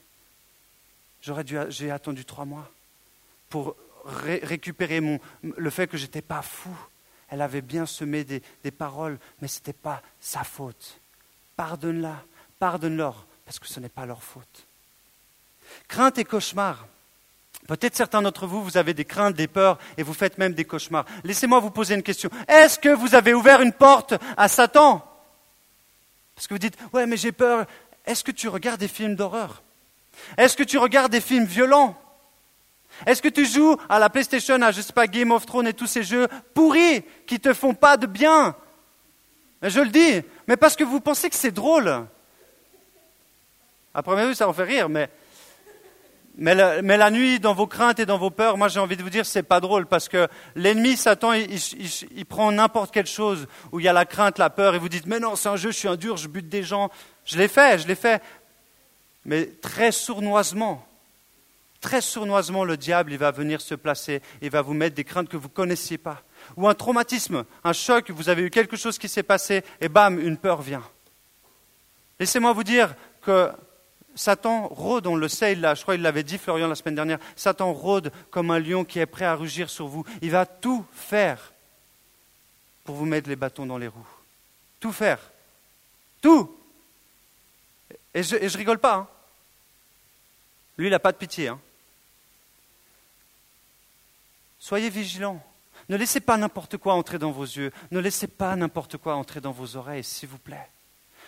[1.21, 2.71] J'aurais dû, j'ai attendu trois mois
[3.51, 6.75] pour récupérer mon, le fait que je n'étais pas fou.
[7.29, 11.01] Elle avait bien semé des, des paroles, mais ce n'était pas sa faute.
[11.57, 12.25] Pardonne-la,
[12.59, 14.67] pardonne-leur, parce que ce n'est pas leur faute.
[15.87, 16.87] Crainte et cauchemar.
[17.69, 20.65] Peut-être certains d'entre vous, vous avez des craintes, des peurs, et vous faites même des
[20.65, 21.05] cauchemars.
[21.23, 22.29] Laissez-moi vous poser une question.
[22.49, 25.07] Est-ce que vous avez ouvert une porte à Satan
[26.35, 27.67] Parce que vous dites, ouais, mais j'ai peur.
[28.05, 29.63] Est-ce que tu regardes des films d'horreur
[30.37, 31.97] Est-ce que tu regardes des films violents
[33.07, 35.87] Est-ce que tu joues à la PlayStation, à, je sais Game of Thrones et tous
[35.87, 38.57] ces jeux pourris qui te font pas de bien
[39.63, 42.07] Je le dis, mais parce que vous pensez que c'est drôle.
[43.95, 45.09] À première vue, ça en fait rire, mais
[46.39, 49.11] mais la, nuit, dans vos craintes et dans vos peurs, moi j'ai envie de vous
[49.11, 53.85] dire, c'est pas drôle parce que l'ennemi, Satan, il, prend n'importe quelle chose où il
[53.85, 55.77] y a la crainte, la peur, et vous dites, mais non, c'est un jeu, je
[55.77, 56.91] suis un dur, je bute des gens.
[57.27, 58.23] Je l'ai fait, je l'ai fait.
[59.27, 60.87] Mais très sournoisement,
[61.83, 65.29] très sournoisement, le diable, il va venir se placer, il va vous mettre des craintes
[65.29, 66.23] que vous ne connaissiez pas.
[66.57, 70.19] Ou un traumatisme, un choc, vous avez eu quelque chose qui s'est passé, et bam,
[70.19, 70.83] une peur vient.
[72.19, 73.51] Laissez-moi vous dire que
[74.15, 77.73] Satan rôde, on le sait, je crois qu'il l'avait dit Florian la semaine dernière, Satan
[77.73, 80.05] rôde comme un lion qui est prêt à rugir sur vous.
[80.21, 81.53] Il va tout faire
[82.85, 84.09] pour vous mettre les bâtons dans les roues.
[84.81, 85.19] Tout faire.
[86.21, 86.55] Tout.
[88.15, 88.95] Et je, rigole pas.
[88.95, 89.09] Hein.
[90.77, 91.49] Lui, il n'a pas de pitié.
[91.49, 91.61] Hein.
[94.59, 95.43] Soyez vigilants.
[95.89, 97.73] Ne laissez pas n'importe quoi entrer dans vos yeux.
[97.91, 100.69] Ne laissez pas n'importe quoi entrer dans vos oreilles, s'il vous plaît.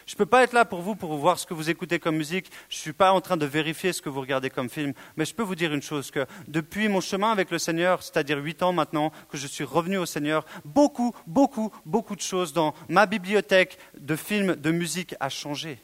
[0.06, 2.16] Je ne peux pas être là pour vous, pour voir ce que vous écoutez comme
[2.16, 2.50] musique.
[2.68, 4.92] Je ne suis pas en train de vérifier ce que vous regardez comme film.
[5.16, 8.38] Mais je peux vous dire une chose, que depuis mon chemin avec le Seigneur, c'est-à-dire
[8.38, 12.74] huit ans maintenant, que je suis revenu au Seigneur, beaucoup, beaucoup, beaucoup de choses dans
[12.88, 15.78] ma bibliothèque de films, de musique a changé.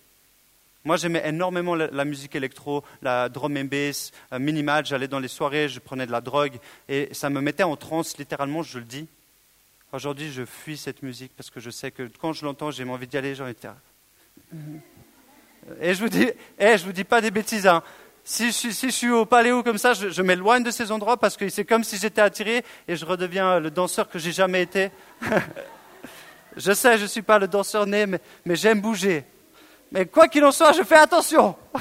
[0.85, 4.87] Moi, j'aimais énormément la, musique électro, la drum and bass, euh, minimal.
[4.87, 8.17] J'allais dans les soirées, je prenais de la drogue et ça me mettait en transe,
[8.17, 9.07] littéralement, je le dis.
[9.93, 13.07] Aujourd'hui, je fuis cette musique parce que je sais que quand je l'entends, j'ai envie
[13.07, 13.35] d'y aller.
[13.35, 13.59] J'ai envie de
[15.81, 17.67] et je vous dis, eh, je vous dis pas des bêtises.
[17.67, 17.83] Hein.
[18.25, 21.49] Si, je, je, suis au paléo comme ça, je, m'éloigne de ces endroits parce que
[21.49, 24.91] c'est comme si j'étais attiré et je redeviens le danseur que j'ai jamais été.
[26.57, 29.25] je sais, je ne suis pas le danseur né, mais, mais j'aime bouger.
[29.93, 31.57] Mais quoi qu'il en soit, je fais attention.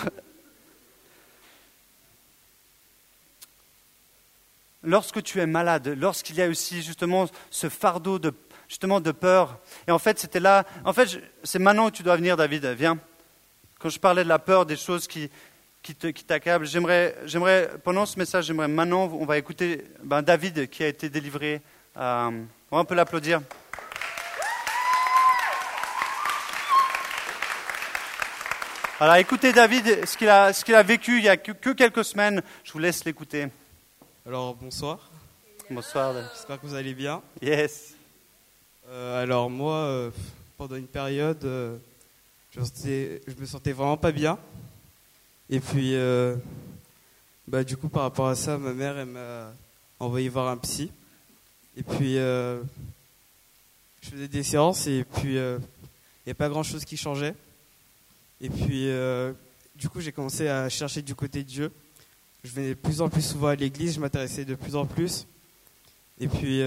[4.84, 8.34] lorsque tu es malade, lorsqu'il y a aussi justement ce fardeau de
[8.70, 9.60] justement de peur.
[9.88, 10.64] Et en fait, c'était là.
[10.86, 12.66] En fait, c'est maintenant que tu dois venir, David.
[12.68, 12.98] Viens.
[13.80, 15.30] Quand je parlais de la peur, des choses qui,
[15.82, 20.84] qui t'accablent, j'aimerais, j'aimerais, pendant ce message, j'aimerais maintenant, on va écouter ben, David qui
[20.84, 21.62] a été délivré.
[21.98, 23.42] Euh, on peut l'applaudir.
[28.98, 32.04] Voilà, écoutez David, ce qu'il a, ce qu'il a vécu il y a que, quelques
[32.04, 32.44] semaines.
[32.66, 33.48] Je vous laisse l'écouter.
[34.28, 35.10] Alors bonsoir,
[35.70, 36.14] Bonsoir.
[36.34, 37.22] j'espère que vous allez bien.
[37.42, 37.96] Yes.
[38.90, 40.10] Euh, alors moi, euh,
[40.58, 41.78] pendant une période, euh,
[42.52, 44.40] je, me sentais, me sentais vraiment pas bien.
[45.52, 45.96] Et puis,
[47.48, 49.52] bah, du coup, par rapport à ça, ma mère, elle m'a
[50.00, 50.92] envoyé voir un psy.
[51.78, 52.62] Et puis, je
[54.02, 55.60] faisais des séances et puis, il
[56.26, 57.34] n'y a pas grand-chose qui changeait.
[58.42, 58.90] Et puis,
[59.76, 61.72] du coup, j'ai commencé à chercher du côté de Dieu.
[62.44, 65.26] Je venais de plus en plus souvent à l'église, je m'intéressais de plus en plus.
[66.20, 66.62] Et puis,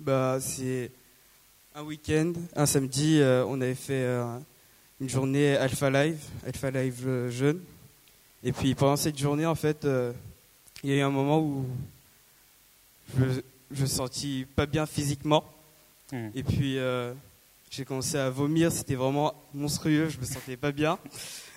[0.00, 0.90] bah, c'est
[1.76, 4.38] un week-end, un samedi, euh, on avait fait euh,
[4.98, 7.60] une journée Alpha Live, Alpha Live euh, jeune.
[8.42, 9.86] Et puis pendant cette journée, en fait,
[10.82, 11.66] il y a eu un moment où
[13.18, 15.44] je, je me sentis pas bien physiquement.
[16.12, 16.30] Hmm.
[16.34, 17.12] Et puis euh,
[17.70, 20.98] j'ai commencé à vomir, c'était vraiment monstrueux, je me sentais pas bien.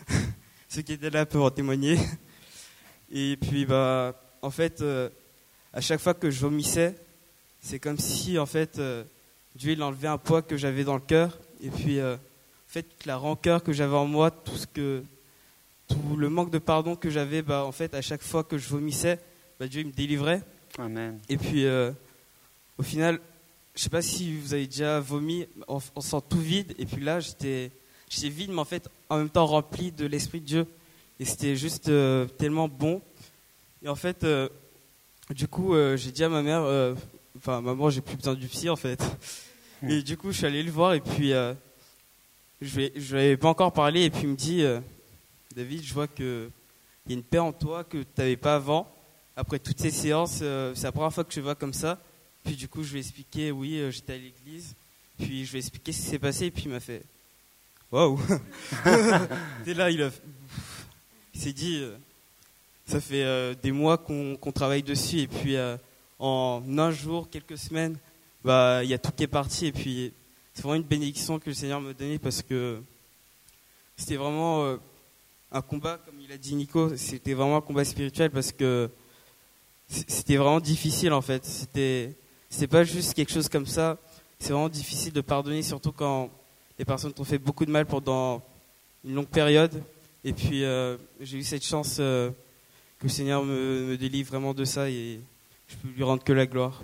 [0.67, 1.97] Ceux qui étaient là peuvent en témoigner.
[3.09, 5.07] Et puis bah, en fait, euh,
[5.71, 6.93] à chaque fois que je vomissais,
[7.61, 9.05] c'est comme si en fait euh,
[9.55, 11.37] Dieu il enlevait un poids que j'avais dans le cœur.
[11.61, 12.17] Et puis euh, en
[12.67, 15.03] fait toute la rancœur que j'avais en moi, tout ce que
[15.87, 18.69] tout le manque de pardon que j'avais, bah en fait à chaque fois que je
[18.69, 19.19] vomissais,
[19.59, 20.43] bah, Dieu il me délivrait.
[20.77, 21.19] Amen.
[21.27, 21.91] Et puis, euh,
[22.77, 23.19] au final,
[23.75, 26.75] je sais pas si vous avez déjà vomi, on, on sent tout vide.
[26.77, 27.71] Et puis là, j'étais,
[28.09, 30.67] j'étais vide, mais en fait, en même temps rempli de l'Esprit de Dieu.
[31.19, 33.01] Et c'était juste euh, tellement bon.
[33.83, 34.25] Et en fait,
[35.31, 36.63] du coup, j'ai dit à ma mère,
[37.37, 39.03] enfin, maman, j'ai plus besoin du psy, en fait.
[39.87, 41.53] Et du coup, je suis allé le voir, et puis, euh,
[42.61, 44.79] je je lui avais pas encore parlé, et puis il me dit, euh,
[45.55, 46.49] David, je vois que
[47.05, 48.91] il y a une paix en toi que tu n'avais pas avant
[49.35, 51.97] après toutes ces séances, euh, c'est la première fois que je vois comme ça.
[52.43, 54.75] Puis du coup, je lui ai expliqué, oui, euh, j'étais à l'église.
[55.17, 56.47] Puis je lui ai expliqué ce qui s'est passé.
[56.47, 57.03] Et puis il m'a fait,
[57.89, 58.19] waouh
[59.65, 60.09] Et là, il, a,
[61.33, 61.81] il s'est dit,
[62.85, 65.19] ça fait des mois qu'on travaille dessus.
[65.19, 65.55] Et puis
[66.19, 67.97] en un jour, quelques semaines,
[68.43, 69.67] bah, il y a tout qui est parti.
[69.67, 70.13] Et puis
[70.53, 72.81] c'est vraiment une bénédiction que le Seigneur me donnait parce que
[73.97, 74.77] c'était vraiment euh,
[75.51, 78.89] un combat, comme il a dit Nico, c'était vraiment un combat spirituel parce que
[79.87, 81.45] c'était vraiment difficile en fait.
[81.45, 82.13] C'était,
[82.49, 83.97] c'était pas juste quelque chose comme ça.
[84.39, 86.29] C'est vraiment difficile de pardonner, surtout quand
[86.77, 88.41] les personnes t'ont fait beaucoup de mal pendant
[89.03, 89.81] une longue période.
[90.23, 92.29] Et puis euh, j'ai eu cette chance euh,
[92.99, 95.19] que le Seigneur me, me délivre vraiment de ça et
[95.69, 96.81] je peux lui rendre que la gloire.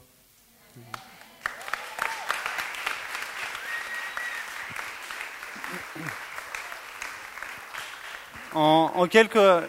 [8.54, 9.68] En, en quelques,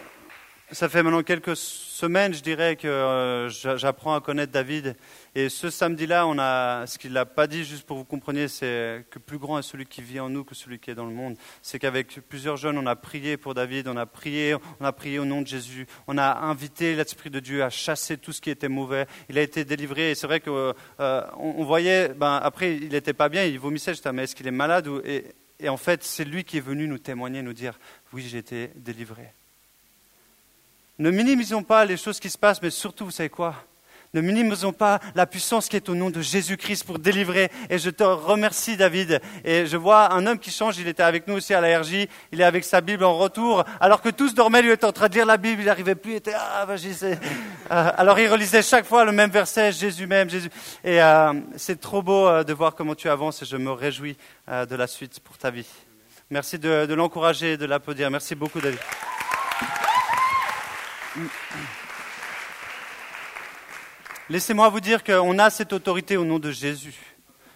[0.71, 1.57] ça fait maintenant quelques
[1.97, 4.95] semaines, je dirais que euh, j'a- j'apprends à connaître David.
[5.33, 9.05] Et ce samedi-là, on a, ce qu'il n'a pas dit, juste pour vous compreniez, c'est
[9.09, 11.13] que plus grand est celui qui vit en nous que celui qui est dans le
[11.13, 11.35] monde.
[11.63, 15.17] C'est qu'avec plusieurs jeunes, on a prié pour David, on a prié, on a prié
[15.17, 18.51] au nom de Jésus, on a invité l'Esprit de Dieu à chasser tout ce qui
[18.51, 19.07] était mauvais.
[19.29, 20.11] Il a été délivré.
[20.11, 23.95] Et c'est vrai que euh, on voyait, ben, après, il n'était pas bien, il vomissait.
[23.95, 25.25] J'étais, mais est-ce qu'il est malade et,
[25.59, 27.79] et en fait, c'est lui qui est venu nous témoigner, nous dire,
[28.13, 29.33] oui, j'ai été délivré.
[30.99, 33.55] Ne minimisons pas les choses qui se passent, mais surtout, vous savez quoi?
[34.13, 37.51] Ne minimisons pas la puissance qui est au nom de Jésus-Christ pour délivrer.
[37.69, 39.21] Et je te remercie, David.
[39.43, 40.77] Et je vois un homme qui change.
[40.79, 42.07] Il était avec nous aussi à la RJ.
[42.31, 43.65] Il est avec sa Bible en retour.
[43.81, 45.61] Alors que tous dormaient, lui était en train de lire la Bible.
[45.61, 46.13] Il n'arrivait plus.
[46.13, 46.65] Il était ah.
[46.67, 50.49] Euh, alors il relisait chaque fois le même verset, Jésus même, Jésus.
[50.85, 53.41] Et euh, c'est trop beau euh, de voir comment tu avances.
[53.41, 55.67] Et je me réjouis de la suite pour ta vie.
[56.29, 58.09] Merci de, de l'encourager, et de l'applaudir.
[58.09, 58.79] Merci beaucoup, David.
[64.29, 66.95] Laissez-moi vous dire qu'on a cette autorité au nom de Jésus.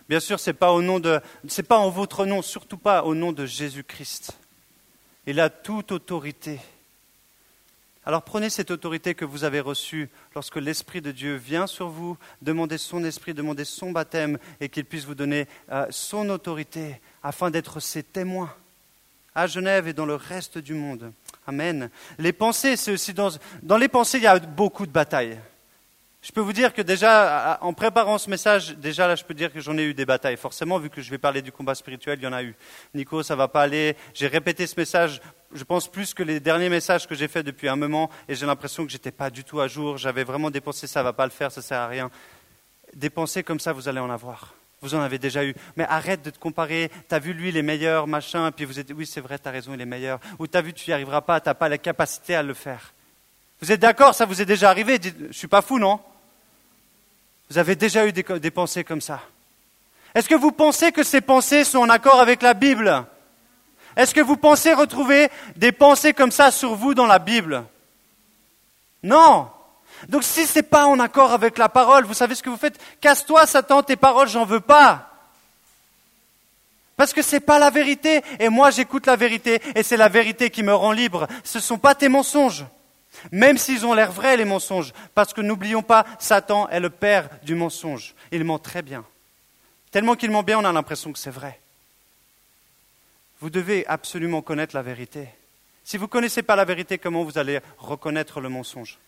[0.08, 3.15] Bien sûr, c'est pas au nom de, c'est pas en votre nom, surtout pas au
[3.15, 4.38] nom de Jésus-Christ.
[5.28, 6.60] Il a toute autorité.
[8.06, 12.17] Alors prenez cette autorité que vous avez reçue lorsque l'Esprit de Dieu vient sur vous,
[12.41, 17.52] demandez son esprit, demandez son baptême et qu'il puisse vous donner euh, son autorité afin
[17.52, 18.54] d'être ses témoins
[19.36, 21.13] à Genève et dans le reste du monde.
[21.52, 21.90] Amen.
[22.18, 23.28] Les pensées, c'est aussi dans,
[23.62, 25.38] dans les pensées, il y a beaucoup de batailles.
[26.22, 29.52] Je peux vous dire que déjà, en préparant ce message, déjà là, je peux dire
[29.52, 30.38] que j'en ai eu des batailles.
[30.38, 32.56] Forcément, vu que je vais parler du combat spirituel, il y en a eu.
[32.94, 33.98] Nico, ça va pas aller.
[34.14, 35.20] J'ai répété ce message,
[35.54, 38.46] je pense plus que les derniers messages que j'ai faits depuis un moment, et j'ai
[38.46, 39.98] l'impression que j'étais pas du tout à jour.
[39.98, 42.10] J'avais vraiment des pensées, ça va pas le faire, ça sert à rien.
[42.94, 44.54] Des pensées comme ça, vous allez en avoir.
[44.82, 45.54] Vous en avez déjà eu.
[45.76, 46.89] Mais arrête de te comparer.
[47.08, 49.52] T'as vu lui, il est meilleur, machin, et puis vous êtes, oui, c'est vrai, t'as
[49.52, 50.20] raison, il est meilleur.
[50.39, 52.94] Ou t'as vu, tu n'y arriveras pas, t'as pas la capacité à le faire.
[53.62, 56.00] Vous êtes d'accord, ça vous est déjà arrivé Dites, Je suis pas fou, non?
[57.52, 59.22] Vous avez déjà eu des, des pensées comme ça
[60.15, 63.06] Est-ce que vous pensez que ces pensées sont en accord avec la Bible?
[63.96, 67.65] Est-ce que vous pensez retrouver des pensées comme ça sur vous dans la Bible?
[69.04, 69.48] Non
[70.10, 72.58] Donc si ce n'est pas en accord avec la parole, vous savez ce que vous
[72.58, 72.80] faites?
[73.00, 75.08] Casse-toi, Satan, tes paroles, j'en veux pas.
[76.98, 80.10] Parce que ce n'est pas la vérité, et moi j'écoute la vérité, et c'est la
[80.10, 81.28] vérité qui me rend libre.
[81.44, 82.66] Ce ne sont pas tes mensonges,
[83.32, 87.30] même s'ils ont l'air vrais, les mensonges, parce que n'oublions pas, Satan est le père
[87.44, 88.14] du mensonge.
[88.32, 89.04] Il ment très bien.
[89.90, 91.60] Tellement qu'il ment bien, on a l'impression que c'est vrai.
[93.40, 95.28] Vous devez absolument connaître la vérité.
[95.84, 99.00] Si vous ne connaissez pas la vérité, comment vous allez reconnaître le mensonge?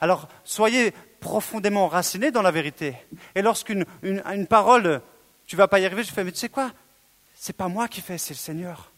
[0.00, 2.94] Alors, soyez profondément enracinés dans la vérité.
[3.34, 5.00] Et lorsqu'une une, parole,
[5.46, 6.70] tu vas pas y arriver, je fais, mais tu sais quoi?
[7.34, 8.90] C'est pas moi qui fais, c'est le Seigneur.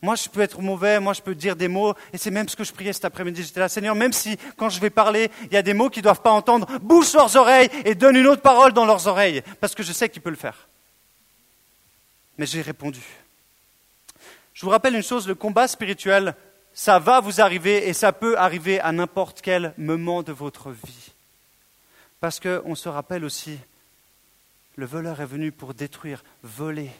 [0.00, 2.56] Moi, je peux être mauvais, moi, je peux dire des mots, et c'est même ce
[2.56, 3.44] que je priais cet après-midi.
[3.44, 6.00] J'étais là, Seigneur, même si, quand je vais parler, il y a des mots qu'ils
[6.00, 9.42] ne doivent pas entendre, bouche leurs oreilles et donne une autre parole dans leurs oreilles,
[9.60, 10.68] parce que je sais qu'il peut le faire.
[12.36, 13.00] Mais j'ai répondu.
[14.54, 16.34] Je vous rappelle une chose, le combat spirituel,
[16.74, 21.12] ça va vous arriver et ça peut arriver à n'importe quel moment de votre vie.
[22.20, 23.58] Parce qu'on se rappelle aussi,
[24.76, 26.90] le voleur est venu pour détruire, voler,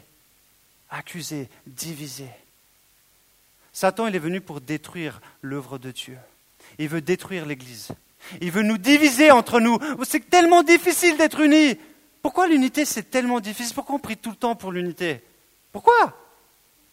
[0.89, 2.29] accuser, diviser.
[3.71, 6.17] Satan, il est venu pour détruire l'œuvre de Dieu.
[6.77, 7.89] Il veut détruire l'Église.
[8.41, 9.79] Il veut nous diviser entre nous.
[10.03, 11.77] C'est tellement difficile d'être unis.
[12.21, 13.73] Pourquoi l'unité, c'est tellement difficile?
[13.73, 15.21] Pourquoi on prie tout le temps pour l'unité?
[15.71, 16.17] Pourquoi?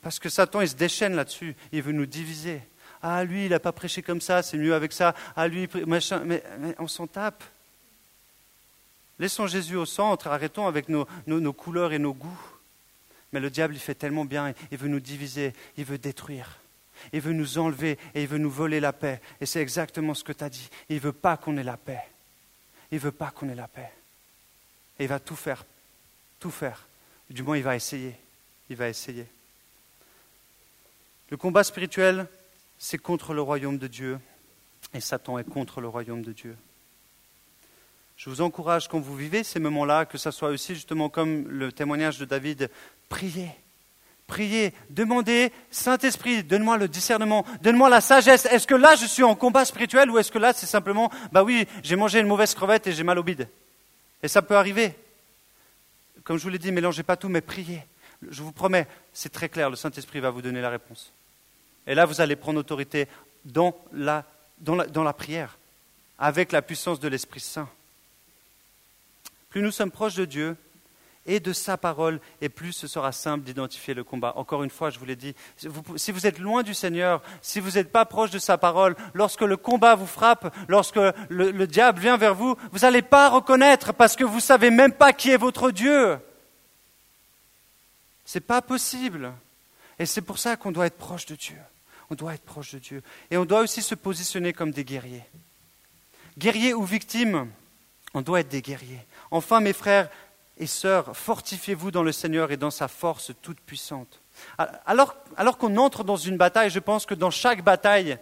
[0.02, 1.54] Parce que Satan, il se déchaîne là-dessus.
[1.72, 2.62] Il veut nous diviser.
[3.02, 5.14] Ah, lui, il n'a pas prêché comme ça, c'est mieux avec ça.
[5.36, 6.20] Ah, lui, machin.
[6.24, 6.42] Mais,
[6.78, 7.42] on s'en tape.
[9.18, 12.40] Laissons Jésus au centre, arrêtons avec nos, nos couleurs et nos goûts.
[13.32, 16.58] Mais le diable, il fait tellement bien, il veut nous diviser, il veut détruire.
[17.12, 19.20] Il veut nous enlever et il veut nous voler la paix.
[19.40, 20.68] Et c'est exactement ce que tu as dit.
[20.88, 22.02] Il ne veut pas qu'on ait la paix.
[22.90, 23.90] Il ne veut pas qu'on ait la paix.
[24.98, 25.64] Et il va tout faire.
[26.38, 26.86] Tout faire.
[27.30, 28.14] Du moins, il va essayer.
[28.68, 29.26] Il va essayer.
[31.30, 32.26] Le combat spirituel,
[32.80, 34.18] c'est contre le royaume de Dieu.
[34.92, 36.56] Et Satan est contre le royaume de Dieu.
[38.16, 41.70] Je vous encourage, quand vous vivez ces moments-là, que ce soit aussi justement comme le
[41.70, 42.68] témoignage de David,
[43.08, 43.50] priez
[44.30, 48.46] priez, demandez, Saint-Esprit, donne-moi le discernement, donne-moi la sagesse.
[48.46, 51.42] Est-ce que là, je suis en combat spirituel ou est-ce que là, c'est simplement, bah
[51.42, 53.48] oui, j'ai mangé une mauvaise crevette et j'ai mal au bide?
[54.22, 54.94] Et ça peut arriver.
[56.22, 57.82] Comme je vous l'ai dit, mélangez pas tout, mais priez.
[58.30, 61.12] Je vous promets, c'est très clair, le Saint-Esprit va vous donner la réponse.
[61.90, 63.08] Et là, vous allez prendre autorité
[63.44, 64.24] dans la,
[64.58, 65.58] dans la, dans la prière,
[66.20, 67.68] avec la puissance de l'Esprit Saint.
[69.48, 70.56] Plus nous sommes proches de Dieu,
[71.26, 74.32] et de sa parole, et plus ce sera simple d'identifier le combat.
[74.36, 75.34] Encore une fois, je vous l'ai dit,
[75.96, 79.42] si vous êtes loin du Seigneur, si vous n'êtes pas proche de sa parole, lorsque
[79.42, 84.14] le combat vous frappe, lorsque le, diable vient vers vous, vous n'allez pas reconnaître parce
[84.14, 86.18] que vous ne savez même pas qui est votre Dieu.
[88.24, 89.32] Ce n'est pas possible.
[89.98, 91.58] Et c'est pour ça qu'on doit être proche de Dieu.
[92.10, 93.02] On doit être proche de Dieu.
[93.30, 95.24] Et on doit aussi se positionner comme des guerriers.
[96.38, 97.48] Guerriers ou victimes,
[98.14, 99.06] on doit être des guerriers.
[99.30, 100.08] Enfin, mes frères,
[100.60, 104.20] et sœurs, fortifiez-vous dans le Seigneur et dans sa force toute puissante.
[104.84, 108.18] Alors, alors qu'on entre dans une bataille, je pense que dans chaque bataille,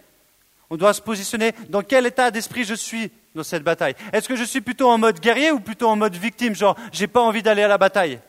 [0.69, 3.95] on doit se positionner dans quel état d'esprit je suis dans cette bataille.
[4.13, 7.07] Est-ce que je suis plutôt en mode guerrier ou plutôt en mode victime, genre j'ai
[7.07, 8.19] pas envie d'aller à la bataille?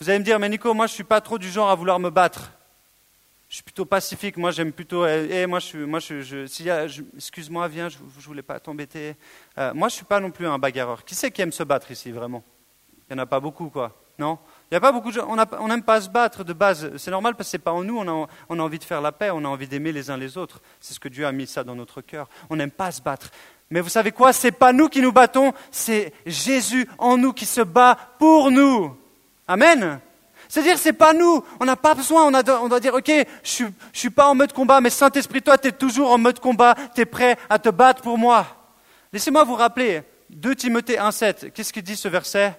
[0.00, 2.00] Vous allez me dire, mais Nico, moi je suis pas trop du genre à vouloir
[2.00, 2.50] me battre.
[3.54, 5.06] Je suis plutôt pacifique, moi j'aime plutôt.
[5.06, 6.42] Eh, eh moi, je, moi je,
[7.16, 9.14] excuse-moi, viens, je ne voulais pas t'embêter.
[9.56, 11.04] Euh, moi, je suis pas non plus un bagarreur.
[11.04, 12.42] Qui c'est qui aime se battre ici, vraiment?
[13.08, 13.96] Il n'y en a pas beaucoup, quoi.
[14.18, 14.40] Non?
[14.64, 15.12] Il n'y a pas beaucoup.
[15.20, 16.96] On n'aime pas se battre de base.
[16.96, 17.96] C'est normal parce que ce n'est pas en nous.
[17.96, 20.16] On a, on a envie de faire la paix, on a envie d'aimer les uns
[20.16, 20.60] les autres.
[20.80, 22.28] C'est ce que Dieu a mis ça dans notre cœur.
[22.50, 23.30] On n'aime pas se battre.
[23.70, 24.32] Mais vous savez quoi?
[24.32, 28.50] Ce n'est pas nous qui nous battons, c'est Jésus en nous qui se bat pour
[28.50, 28.96] nous.
[29.46, 30.00] Amen?
[30.54, 31.44] C'est-à-dire, c'est pas nous.
[31.58, 32.26] On n'a pas besoin.
[32.28, 33.10] On, doit dire, OK,
[33.42, 36.76] je suis pas en mode combat, mais Saint-Esprit, toi, tu es toujours en mode combat.
[36.94, 38.46] Tu es prêt à te battre pour moi.
[39.12, 41.50] Laissez-moi vous rappeler 2 Timothée 1,7.
[41.50, 42.56] Qu'est-ce qu'il dit ce verset?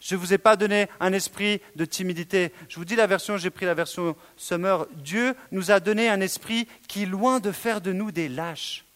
[0.00, 2.52] Je ne vous ai pas donné un esprit de timidité.
[2.70, 4.86] Je vous dis la version, j'ai pris la version Summer.
[4.92, 8.86] Dieu nous a donné un esprit qui, loin de faire de nous des lâches,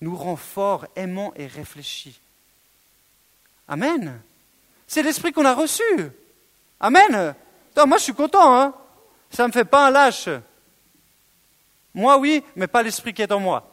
[0.00, 2.18] nous rend forts, aimants et réfléchis.
[3.68, 4.18] Amen.
[4.86, 5.82] C'est l'esprit qu'on a reçu.
[6.80, 7.34] Amen.
[7.86, 8.56] Moi, je suis content.
[8.56, 8.74] Hein.
[9.30, 10.28] Ça ne me fait pas un lâche.
[11.94, 13.66] Moi, oui, mais pas l'esprit qui est en moi.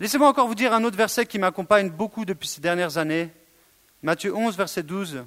[0.00, 3.30] Laissez-moi encore vous dire un autre verset qui m'accompagne beaucoup depuis ces dernières années.
[4.02, 5.24] Matthieu 11, verset 12.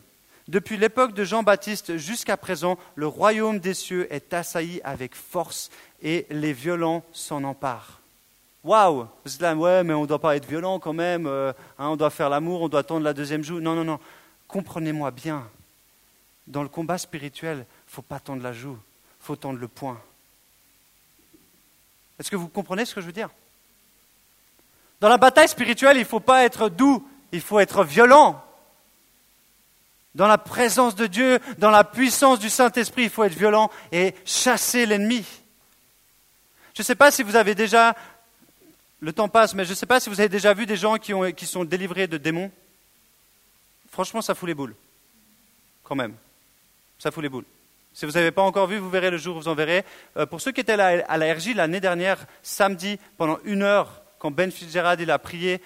[0.48, 5.70] Depuis l'époque de Jean-Baptiste jusqu'à présent, le royaume des cieux est assailli avec force
[6.04, 8.02] et les violents s'en emparent.
[8.64, 11.96] Waouh Vous ouais, mais on ne doit pas être violent quand même, euh, hein, on
[11.96, 13.60] doit faire l'amour, on doit attendre la deuxième joue.
[13.60, 14.00] Non, non, non.
[14.48, 15.48] Comprenez-moi bien.
[16.48, 18.78] Dans le combat spirituel, il ne faut pas tendre la joue,
[19.22, 20.00] il faut tendre le poing.
[22.20, 23.30] Est-ce que vous comprenez ce que je veux dire?
[25.02, 28.42] Dans la bataille spirituelle, il ne faut pas être doux, il faut être violent.
[30.14, 34.16] Dans la présence de Dieu, dans la puissance du Saint-Esprit, il faut être violent et
[34.24, 35.26] chasser l'ennemi.
[36.74, 37.96] Je ne sais pas si vous avez déjà,
[39.02, 40.98] le temps passe, mais je ne sais pas si vous avez déjà vu des gens
[40.98, 42.52] qui, ont, qui sont délivrés de démons.
[43.92, 44.76] Franchement, ça fout les boules.
[45.84, 46.16] Quand même.
[47.00, 47.46] Ça fout les boules.
[47.94, 49.86] Si vous n'avez pas encore vu, vous verrez le jour où vous en verrez.
[50.18, 54.32] Euh, pour ceux qui étaient à la RJ l'année dernière, samedi, pendant une heure, quand
[54.32, 55.62] Ben Fitzgerald il a prié,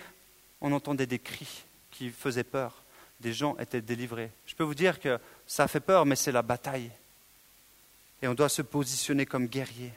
[0.61, 2.83] on entendait des cris qui faisaient peur.
[3.19, 4.29] Des gens étaient délivrés.
[4.45, 6.91] Je peux vous dire que ça fait peur, mais c'est la bataille.
[8.21, 9.91] Et on doit se positionner comme guerrier.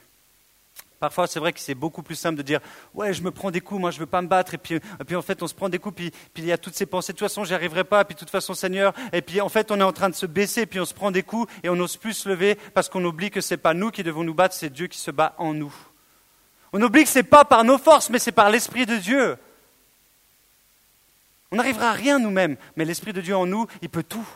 [1.03, 2.61] Parfois, c'est vrai que c'est beaucoup plus simple de dire
[2.93, 4.53] Ouais, je me prends des coups, moi je ne veux pas me battre.
[4.53, 4.79] Et puis,
[5.13, 7.11] en fait, on se prend des coups, puis, puis il y a toutes ces pensées
[7.11, 8.05] De toute façon, j'y arriverai pas.
[8.05, 8.93] Puis de toute façon, Seigneur.
[9.11, 11.11] Et puis en fait, on est en train de se baisser, puis on se prend
[11.11, 13.73] des coups et on n'ose plus se lever parce qu'on oublie que ce n'est pas
[13.73, 15.75] nous qui devons nous battre, c'est Dieu qui se bat en nous.
[16.71, 19.35] On oublie que ce n'est pas par nos forces, mais c'est par l'Esprit de Dieu.
[21.51, 24.27] On n'arrivera à rien nous-mêmes, mais l'Esprit de Dieu en nous, il peut tout.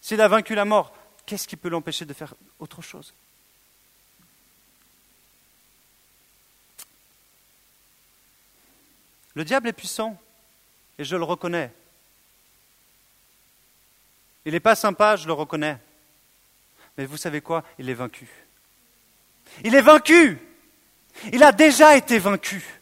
[0.00, 0.92] S'il a vaincu la mort,
[1.26, 3.14] qu'est-ce qui peut l'empêcher de faire autre chose?
[9.34, 10.16] Le diable est puissant,
[10.98, 11.72] et je le reconnais.
[14.44, 15.78] Il n'est pas sympa, je le reconnais.
[16.96, 17.64] Mais vous savez quoi?
[17.78, 18.28] Il est vaincu.
[19.64, 20.38] Il est vaincu.
[21.32, 22.80] Il a déjà été vaincu.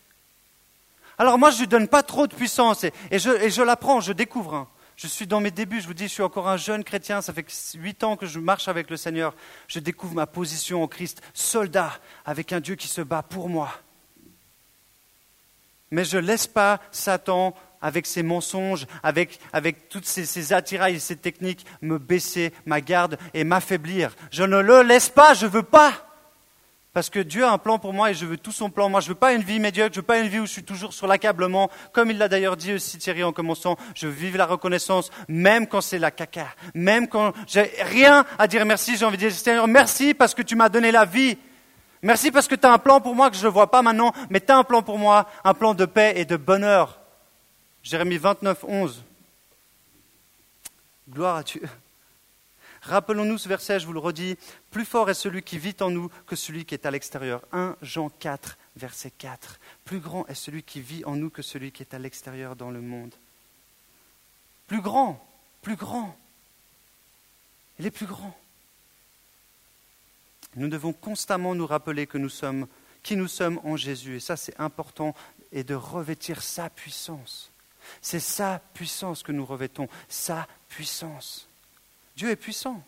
[1.19, 4.55] Alors moi, je ne lui donne pas trop de puissance et, je, l'apprends, je découvre.
[4.55, 4.69] Hein.
[4.97, 7.33] Je suis dans mes débuts, je vous dis, je suis encore un jeune chrétien, ça
[7.33, 9.35] fait huit ans que je marche avec le Seigneur.
[9.69, 13.73] Je découvre ma position en Christ, soldat, avec un Dieu qui se bat pour moi
[15.93, 21.01] mais je ne laisse pas Satan, avec ses mensonges, avec, avec toutes ses, attirails et
[21.01, 24.15] ses techniques, me baisser ma garde et m'affaiblir.
[24.31, 25.93] Je ne le laisse pas, je ne veux pas.
[26.93, 28.91] Parce que Dieu a un plan pour moi et je veux tout son plan.
[28.91, 30.47] Moi, je ne veux pas une vie médiocre, je ne veux pas une vie où
[30.47, 31.71] je suis toujours sur l'accablement.
[31.93, 35.81] Comme il l'a d'ailleurs dit aussi Thierry en commençant, je vivre la reconnaissance, même quand
[35.81, 39.67] c'est la caca, même quand j'ai rien à dire merci, j'ai envie de dire Seigneur,
[39.69, 41.39] merci parce que tu m'as donné la vie.
[42.03, 44.13] Merci parce que tu as un plan pour moi que je ne vois pas maintenant,
[44.29, 46.99] mais tu as un plan pour moi, un plan de paix et de bonheur.
[47.85, 49.05] Jérémie 29, 11.
[51.09, 51.63] Gloire à Dieu.
[52.83, 54.37] Rappelons-nous ce verset, je vous le redis,
[54.73, 57.43] plus fort est celui qui vit en nous que celui qui est à l'extérieur.
[57.53, 59.61] 1 Jean 4, verset 4.
[59.85, 62.73] Plus grand est celui qui vit en nous que celui qui est à l'extérieur dans
[62.73, 63.15] le monde.
[64.67, 65.25] Plus grand,
[65.63, 66.17] plus grand.
[67.79, 68.37] Il est plus grand.
[70.57, 72.67] Nous devons constamment nous rappeler que nous sommes,
[73.03, 74.17] qui nous sommes en Jésus.
[74.17, 75.15] Et ça, c'est important,
[75.53, 77.51] et de revêtir sa puissance.
[78.01, 81.49] C'est sa puissance que nous revêtons, sa puissance.
[82.17, 82.83] Dieu est puissant.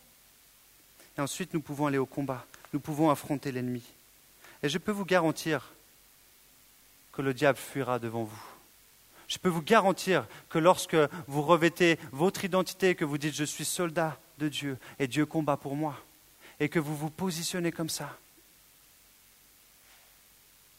[1.17, 2.45] Et ensuite, nous pouvons aller au combat.
[2.73, 3.83] Nous pouvons affronter l'ennemi.
[4.63, 5.71] Et je peux vous garantir
[7.13, 8.43] que le diable fuira devant vous.
[9.27, 10.97] Je peux vous garantir que lorsque
[11.27, 15.57] vous revêtez votre identité, que vous dites je suis soldat de Dieu et Dieu combat
[15.57, 15.99] pour moi,
[16.59, 18.17] et que vous vous positionnez comme ça,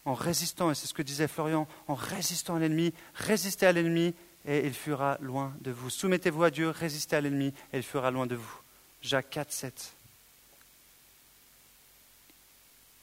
[0.05, 4.15] en résistant, et c'est ce que disait Florian, en résistant à l'ennemi, résistez à l'ennemi
[4.47, 5.91] et il fuira loin de vous.
[5.91, 8.61] Soumettez-vous à Dieu, résistez à l'ennemi et il fuira loin de vous.
[9.03, 9.93] Jacques 4, 7.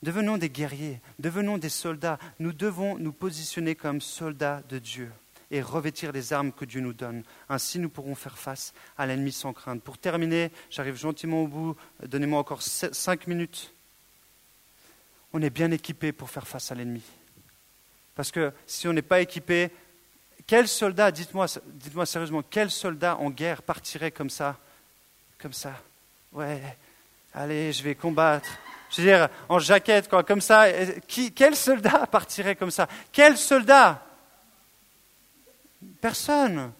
[0.02, 2.20] Devenons des guerriers, devenons des soldats.
[2.40, 5.12] Nous devons nous positionner comme soldats de Dieu
[5.54, 7.24] et revêtir les armes que Dieu nous donne.
[7.48, 9.84] Ainsi, nous pourrons faire face à l'ennemi sans crainte.
[9.84, 11.76] Pour terminer, j'arrive gentiment au bout.
[12.02, 13.72] Donnez-moi encore cinq minutes.
[15.32, 17.04] On est bien équipé pour faire face à l'ennemi.
[18.16, 19.70] Parce que si on n'est pas équipé,
[20.48, 24.58] quel soldat, dites-moi dites sérieusement, quel soldat en guerre partirait comme ça
[25.38, 25.74] Comme ça?
[26.32, 26.64] Ouais,
[27.32, 28.50] allez, je vais combattre.
[28.90, 30.66] Je veux dire, en jaquette, quoi, comme ça.
[31.08, 32.88] Qui, quel soldat partirait comme ça?
[33.12, 34.04] Quel soldat?
[36.02, 36.72] Personne.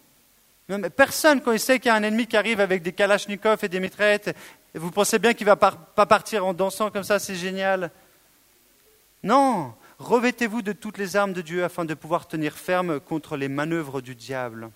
[0.96, 3.70] Personne, quand il sait qu'il y a un ennemi qui arrive avec des kalachnikovs et
[3.70, 4.36] des mitraillettes,
[4.74, 7.92] vous pensez bien qu'il ne va pas partir en dansant comme ça, c'est génial.
[9.24, 13.50] Non, revêtez-vous de toutes les armes de Dieu afin de pouvoir tenir ferme contre les
[13.50, 14.72] manœuvres du diable.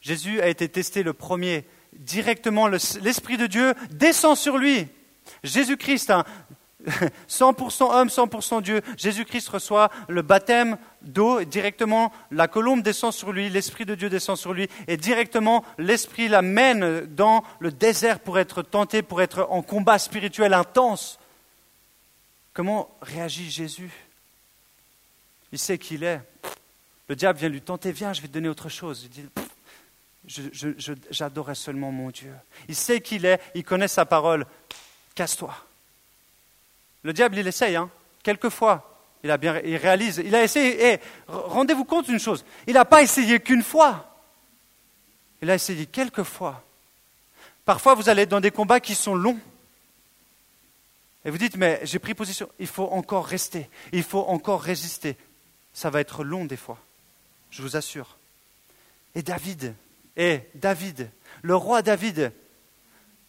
[0.00, 1.64] Jésus a été testé le premier.
[1.92, 4.88] Directement, l'Esprit de Dieu descend sur lui.
[5.44, 6.24] Jésus-Christ, hein,
[7.28, 8.82] 100% homme, 100% Dieu.
[8.96, 14.36] Jésus-Christ reçoit le baptême d'eau directement, la colombe descend sur lui, l'Esprit de Dieu descend
[14.36, 19.62] sur lui, et directement l'Esprit l'amène dans le désert pour être tenté, pour être en
[19.62, 21.18] combat spirituel intense.
[22.52, 23.90] Comment réagit Jésus?
[25.52, 26.20] Il sait qui il est.
[27.08, 29.04] Le diable vient lui tenter, viens, je vais te donner autre chose.
[29.04, 29.28] Il dit,
[31.10, 32.32] j'adorais seulement mon Dieu.
[32.68, 34.46] Il sait qui il est, il connaît sa parole.
[35.14, 35.54] Casse-toi.
[37.02, 37.90] Le diable, il essaye, hein,
[38.22, 38.91] quelquefois.
[39.24, 40.92] Il, a bien, il réalise, il a essayé.
[40.92, 44.08] Et rendez-vous compte d'une chose, il n'a pas essayé qu'une fois.
[45.42, 46.64] Il a essayé quelques fois.
[47.64, 49.38] Parfois, vous allez dans des combats qui sont longs.
[51.24, 52.48] Et vous dites, mais j'ai pris position.
[52.58, 53.68] Il faut encore rester.
[53.92, 55.16] Il faut encore résister.
[55.72, 56.78] Ça va être long des fois.
[57.50, 58.18] Je vous assure.
[59.14, 59.74] Et David,
[60.16, 61.10] et David,
[61.42, 62.32] le roi David,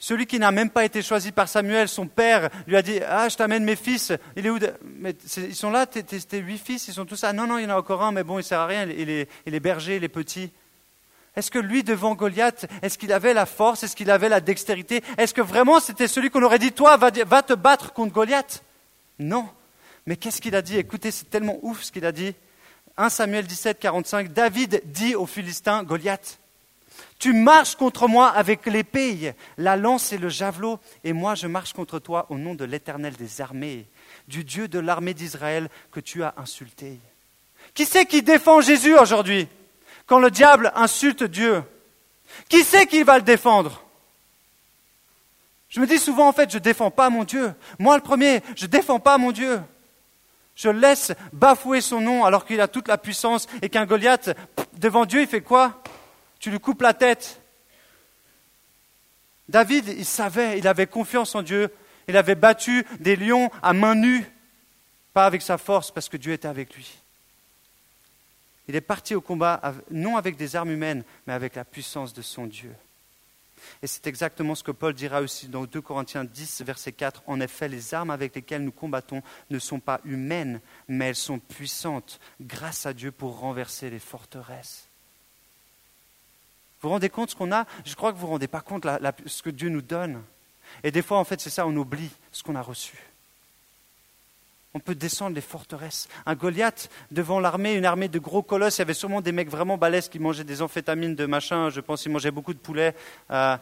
[0.04, 3.30] celui qui n'a même pas été choisi par Samuel, son père, lui a dit Ah,
[3.30, 4.12] je t'amène mes fils.
[4.36, 4.60] Il est où
[4.98, 7.32] mais Ils sont là, tes, huit fils, ils sont tous là.
[7.32, 8.84] Non, non, il y en a encore un, mais bon, il ne sert à rien,
[8.84, 10.52] il est, il est berger, il est petit.
[11.38, 15.02] Est-ce que lui, devant Goliath, est-ce qu'il avait la force Est-ce qu'il avait la dextérité?
[15.18, 18.62] Est-ce que vraiment c'était celui qu'on aurait dit Toi, va, va te battre contre Goliath?
[19.20, 19.48] Non.
[20.06, 20.78] Mais qu'est-ce qu'il a dit?
[20.78, 22.36] Écoutez, c'est tellement ouf ce qu'il a dit.
[22.98, 26.40] 1 Samuel 17, 45, David dit aux Philistins Goliath,
[27.20, 31.74] tu marches contre moi avec l'épée, la lance et le javelot, et moi je marche
[31.74, 33.86] contre toi au nom de l'Éternel des armées,
[34.28, 37.00] du Dieu de l'armée d'Israël que tu as insulté.
[37.74, 39.48] Qui c'est qui défend Jésus aujourd'hui
[40.06, 41.64] quand le diable insulte Dieu?
[42.50, 43.84] Qui c'est qui va le défendre?
[45.70, 47.54] Je me dis souvent en fait, je ne défends pas mon Dieu.
[47.80, 49.62] Moi le premier, je ne défends pas mon Dieu.
[50.56, 54.38] Je laisse bafouer son nom alors qu'il a toute la puissance et qu'un Goliath,
[54.74, 55.82] devant Dieu, il fait quoi?
[56.44, 57.40] Tu lui coupes la tête.
[59.48, 61.74] David, il savait, il avait confiance en Dieu.
[62.10, 64.26] Il avait battu des lions à main nue,
[65.14, 66.98] pas avec sa force, parce que Dieu était avec lui.
[68.68, 72.22] Il est parti au combat, non avec des armes humaines, mais avec la puissance de
[72.22, 72.76] son Dieu.
[73.82, 77.24] Et c'est exactement ce que Paul dira aussi dans 2 Corinthiens 10, verset 4.
[77.26, 81.40] En effet, les armes avec lesquelles nous combattons ne sont pas humaines, mais elles sont
[81.40, 84.90] puissantes, grâce à Dieu, pour renverser les forteresses.
[86.84, 87.66] Vous vous rendez compte ce qu'on a?
[87.86, 88.90] Je crois que vous ne vous rendez pas compte de
[89.26, 90.22] ce que Dieu nous donne.
[90.84, 92.98] Et des fois, en fait, c'est ça, on oublie ce qu'on a reçu.
[94.74, 96.10] On peut descendre les forteresses.
[96.26, 99.50] Un Goliath, devant l'armée, une armée de gros colosses, il y avait sûrement des mecs
[99.50, 102.94] vraiment balèzes qui mangeaient des amphétamines de machin, je pense qu'ils mangeaient beaucoup de poulet.
[103.32, 103.56] Euh,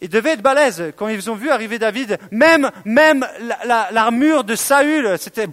[0.00, 2.18] ils devaient être balèzes quand ils ont vu arriver David.
[2.32, 3.24] Même, même
[3.92, 5.46] l'armure de Saül, c'était.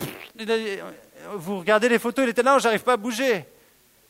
[1.36, 3.46] Vous regardez les photos, il était là, j'arrive pas à bouger.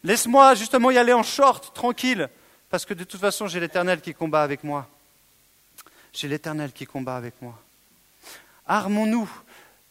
[0.04, 2.30] Laisse-moi justement y aller en short, tranquille,
[2.70, 4.88] parce que de toute façon, j'ai l'Éternel qui combat avec moi.
[6.14, 7.60] J'ai l'Éternel qui combat avec moi.
[8.66, 9.30] Armons-nous,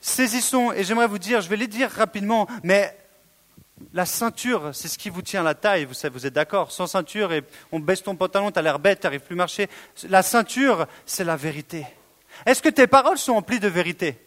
[0.01, 2.97] saisissons, et j'aimerais vous dire, je vais les dire rapidement, mais
[3.93, 7.33] la ceinture, c'est ce qui vous tient la taille, vous, vous êtes d'accord Sans ceinture,
[7.33, 9.69] et on baisse ton pantalon, tu as l'air bête, tu n'arrives plus à marcher.
[10.09, 11.87] La ceinture, c'est la vérité.
[12.47, 14.19] Est-ce que tes paroles sont remplies de vérité?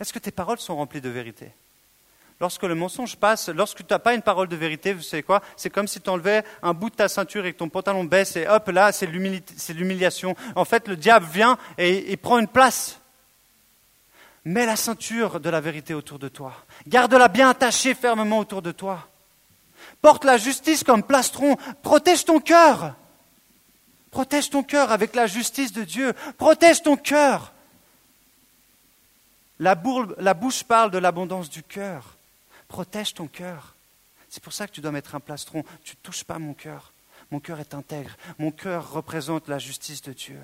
[0.00, 1.50] Est-ce que tes paroles sont remplies de vérité?
[2.44, 5.40] Lorsque le mensonge passe, lorsque tu n'as pas une parole de vérité, vous savez quoi?
[5.56, 8.36] C'est comme si tu enlevais un bout de ta ceinture et que ton pantalon baisse
[8.36, 10.36] et hop, là, c'est l'humiliation.
[10.54, 13.00] En fait, le diable vient et il prend une place.
[14.44, 16.52] Mets la ceinture de la vérité autour de toi.
[16.86, 19.08] Garde-la bien attachée fermement autour de toi.
[20.02, 21.56] Porte la justice comme plastron.
[21.80, 22.94] Protège ton cœur.
[24.10, 26.12] Protège ton cœur avec la justice de Dieu.
[26.36, 27.54] Protège ton cœur.
[29.58, 29.74] La,
[30.18, 32.13] la bouche parle de l'abondance du cœur.
[32.74, 33.76] Protège ton cœur.
[34.28, 35.62] C'est pour ça que tu dois mettre un plastron.
[35.84, 36.92] Tu ne touches pas mon cœur.
[37.30, 38.16] Mon cœur est intègre.
[38.40, 40.40] Mon cœur représente la justice de Dieu.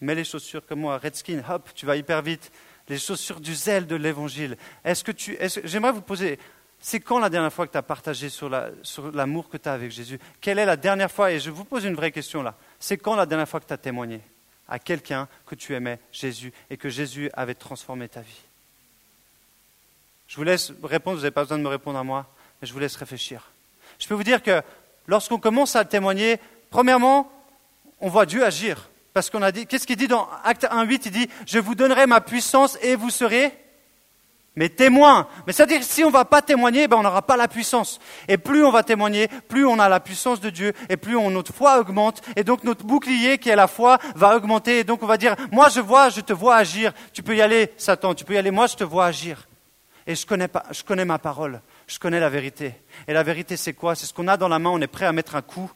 [0.00, 2.52] Mets les chaussures comme moi, Redskin, hop, tu vas hyper vite.
[2.88, 4.56] Les chaussures du zèle de l'évangile.
[4.84, 5.36] Est-ce que tu.
[5.64, 6.38] J'aimerais vous poser.
[6.78, 8.48] C'est quand la dernière fois que tu as partagé sur
[9.12, 10.20] l'amour que tu as avec Jésus?
[10.40, 11.32] Quelle est la dernière fois?
[11.32, 12.54] Et je vous pose une vraie question là.
[12.78, 14.20] C'est quand la dernière fois que tu as témoigné
[14.68, 18.42] à quelqu'un que tu aimais, Jésus, et que Jésus avait transformé ta vie?
[20.28, 22.26] Je vous laisse répondre, vous n'avez pas besoin de me répondre à moi,
[22.60, 23.50] mais je vous laisse réfléchir.
[23.98, 24.62] Je peux vous dire que
[25.06, 27.30] lorsqu'on commence à témoigner, premièrement,
[28.00, 28.90] on voit Dieu agir.
[29.12, 32.06] Parce qu'on a dit, qu'est-ce qu'il dit dans Acte 1.8 Il dit, je vous donnerai
[32.06, 33.52] ma puissance et vous serez
[34.56, 35.28] mes témoins.
[35.46, 38.00] Mais c'est-à-dire que si on ne va pas témoigner, ben on n'aura pas la puissance.
[38.28, 41.52] Et plus on va témoigner, plus on a la puissance de Dieu, et plus notre
[41.52, 45.06] foi augmente, et donc notre bouclier qui est la foi va augmenter, et donc on
[45.06, 48.24] va dire, moi je vois, je te vois agir, tu peux y aller Satan, tu
[48.24, 49.46] peux y aller, moi je te vois agir.
[50.06, 52.74] Et je connais, pas, je connais ma parole, je connais la vérité.
[53.08, 53.94] Et la vérité, c'est quoi?
[53.94, 55.70] C'est ce qu'on a dans la main, on est prêt à mettre un coup,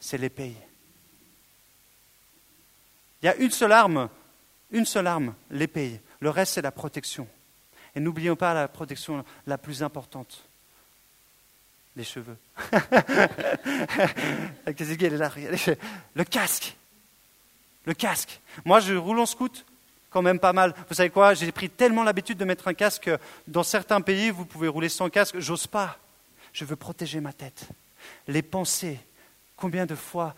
[0.00, 0.54] c'est l'épée.
[3.22, 4.08] Il y a une seule arme,
[4.70, 6.00] une seule arme, l'épée.
[6.20, 7.28] Le reste, c'est la protection.
[7.94, 10.44] Et n'oublions pas la protection la plus importante,
[11.96, 12.36] les cheveux.
[16.14, 16.76] Le casque.
[17.84, 18.40] Le casque.
[18.64, 19.64] Moi, je roule en scout
[20.10, 20.74] quand même pas mal.
[20.88, 21.34] Vous savez quoi?
[21.34, 23.10] J'ai pris tellement l'habitude de mettre un casque.
[23.46, 25.38] Dans certains pays, vous pouvez rouler sans casque.
[25.38, 25.98] J'ose pas.
[26.52, 27.68] Je veux protéger ma tête.
[28.26, 28.98] Les pensées.
[29.56, 30.34] Combien de fois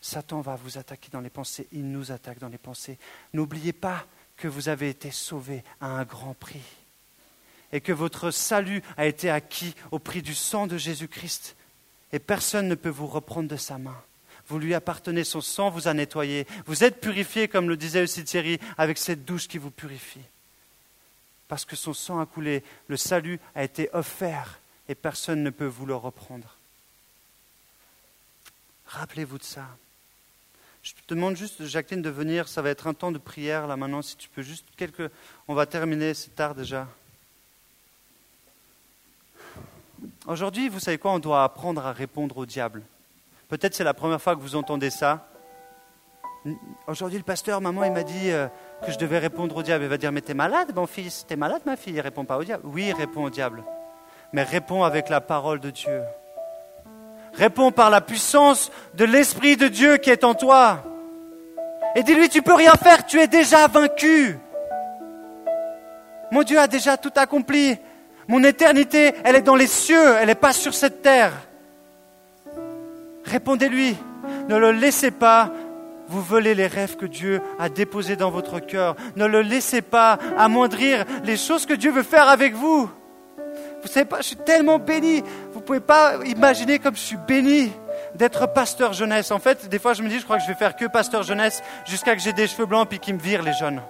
[0.00, 1.66] Satan va vous attaquer dans les pensées?
[1.72, 2.98] Il nous attaque dans les pensées.
[3.32, 6.62] N'oubliez pas que vous avez été sauvés à un grand prix
[7.72, 11.56] et que votre salut a été acquis au prix du sang de Jésus-Christ
[12.12, 13.96] et personne ne peut vous reprendre de sa main.
[14.48, 16.46] Vous lui appartenez, son sang vous a nettoyé.
[16.66, 20.20] Vous êtes purifié, comme le disait aussi Thierry, avec cette douche qui vous purifie.
[21.48, 25.66] Parce que son sang a coulé, le salut a été offert et personne ne peut
[25.66, 26.56] vous le reprendre.
[28.86, 29.66] Rappelez-vous de ça.
[30.82, 32.46] Je te demande juste, Jacqueline, de venir.
[32.46, 34.02] Ça va être un temps de prière là maintenant.
[34.02, 35.10] Si tu peux juste quelques.
[35.48, 36.86] On va terminer, c'est tard déjà.
[40.26, 41.12] Aujourd'hui, vous savez quoi?
[41.12, 42.82] On doit apprendre à répondre au diable.
[43.48, 45.28] Peut-être c'est la première fois que vous entendez ça.
[46.86, 48.48] Aujourd'hui, le pasteur, maman, il m'a dit euh,
[48.84, 49.84] que je devais répondre au diable.
[49.84, 52.38] Il va dire Mais t'es malade, mon fils T'es malade, ma fille Il répond pas
[52.38, 52.62] au diable.
[52.66, 53.64] Oui, il répond au diable.
[54.32, 56.02] Mais réponds avec la parole de Dieu.
[57.34, 60.82] Réponds par la puissance de l'Esprit de Dieu qui est en toi.
[61.94, 64.38] Et dis-lui, tu peux rien faire, tu es déjà vaincu.
[66.32, 67.78] Mon Dieu a déjà tout accompli.
[68.28, 71.32] Mon éternité, elle est dans les cieux, elle n'est pas sur cette terre.
[73.26, 73.96] Répondez-lui.
[74.48, 75.50] Ne le laissez pas
[76.08, 78.96] vous voler les rêves que Dieu a déposés dans votre cœur.
[79.16, 82.88] Ne le laissez pas amoindrir les choses que Dieu veut faire avec vous.
[83.82, 85.22] Vous savez pas, je suis tellement béni.
[85.52, 87.72] Vous pouvez pas imaginer comme je suis béni
[88.14, 89.30] d'être pasteur jeunesse.
[89.30, 91.22] En fait, des fois, je me dis, je crois que je vais faire que pasteur
[91.22, 93.80] jeunesse jusqu'à que j'ai des cheveux blancs puis qu'ils me virent les jeunes.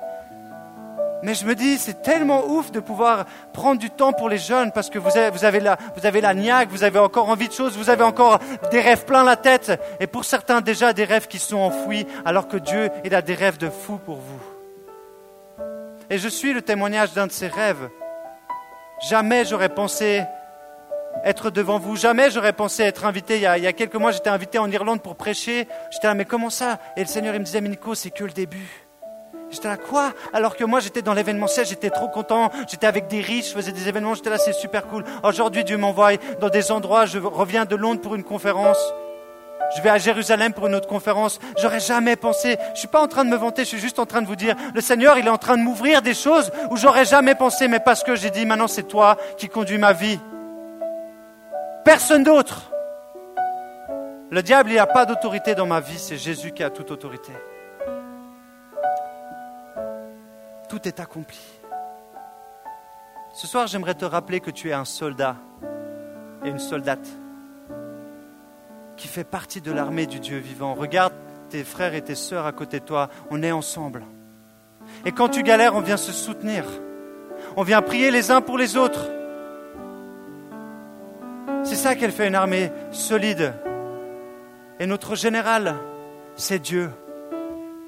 [1.23, 4.71] Mais je me dis, c'est tellement ouf de pouvoir prendre du temps pour les jeunes
[4.73, 7.49] parce que vous avez, vous avez, la, vous avez la niaque, vous avez encore envie
[7.49, 8.39] de choses, vous avez encore
[8.71, 9.81] des rêves plein la tête.
[9.99, 13.35] Et pour certains, déjà des rêves qui sont enfouis, alors que Dieu, il a des
[13.35, 14.41] rêves de fou pour vous.
[16.11, 17.89] Et je suis le témoignage d'un de ces rêves.
[19.09, 20.23] Jamais j'aurais pensé
[21.25, 21.97] être devant vous.
[21.97, 23.37] Jamais j'aurais pensé être invité.
[23.37, 25.67] Il y, a, quelques mois, j'étais invité en Irlande pour prêcher.
[25.91, 26.79] J'étais là, mais comment ça?
[26.97, 28.86] Et le Seigneur, il me disait, mais Nico, c'est que le début.
[29.51, 30.13] J'étais là, quoi?
[30.33, 32.51] Alors que moi, j'étais dans l'événementiel, j'étais trop content.
[32.69, 35.05] J'étais avec des riches, je faisais des événements, j'étais là, c'est super cool.
[35.23, 37.07] Aujourd'hui, Dieu m'envoie dans des endroits.
[37.07, 38.79] Je reviens de Londres pour une conférence.
[39.75, 41.41] Je vais à Jérusalem pour une autre conférence.
[41.59, 42.57] J'aurais jamais pensé.
[42.75, 44.37] Je suis pas en train de me vanter, je suis juste en train de vous
[44.37, 47.67] dire, le Seigneur, il est en train de m'ouvrir des choses où j'aurais jamais pensé,
[47.67, 50.21] mais parce que j'ai dit, maintenant c'est toi qui conduis ma vie.
[51.85, 52.71] Personne d'autre.
[54.31, 57.33] Le diable, il n'a pas d'autorité dans ma vie, c'est Jésus qui a toute autorité.
[60.69, 61.41] Tout est accompli.
[63.33, 65.37] Ce soir, j'aimerais te rappeler que tu es un soldat
[66.45, 67.07] et une soldate
[68.97, 70.75] qui fait partie de l'armée du Dieu vivant.
[70.75, 71.13] Regarde
[71.51, 74.05] tes frères et tes sœurs à côté de toi, on est ensemble.
[75.05, 76.65] Et quand tu galères, on vient se soutenir.
[77.57, 79.09] On vient prier les uns pour les autres.
[81.63, 83.55] C'est ça qu'elle fait une armée solide.
[84.81, 85.77] Et notre général,
[86.35, 86.91] c'est Dieu.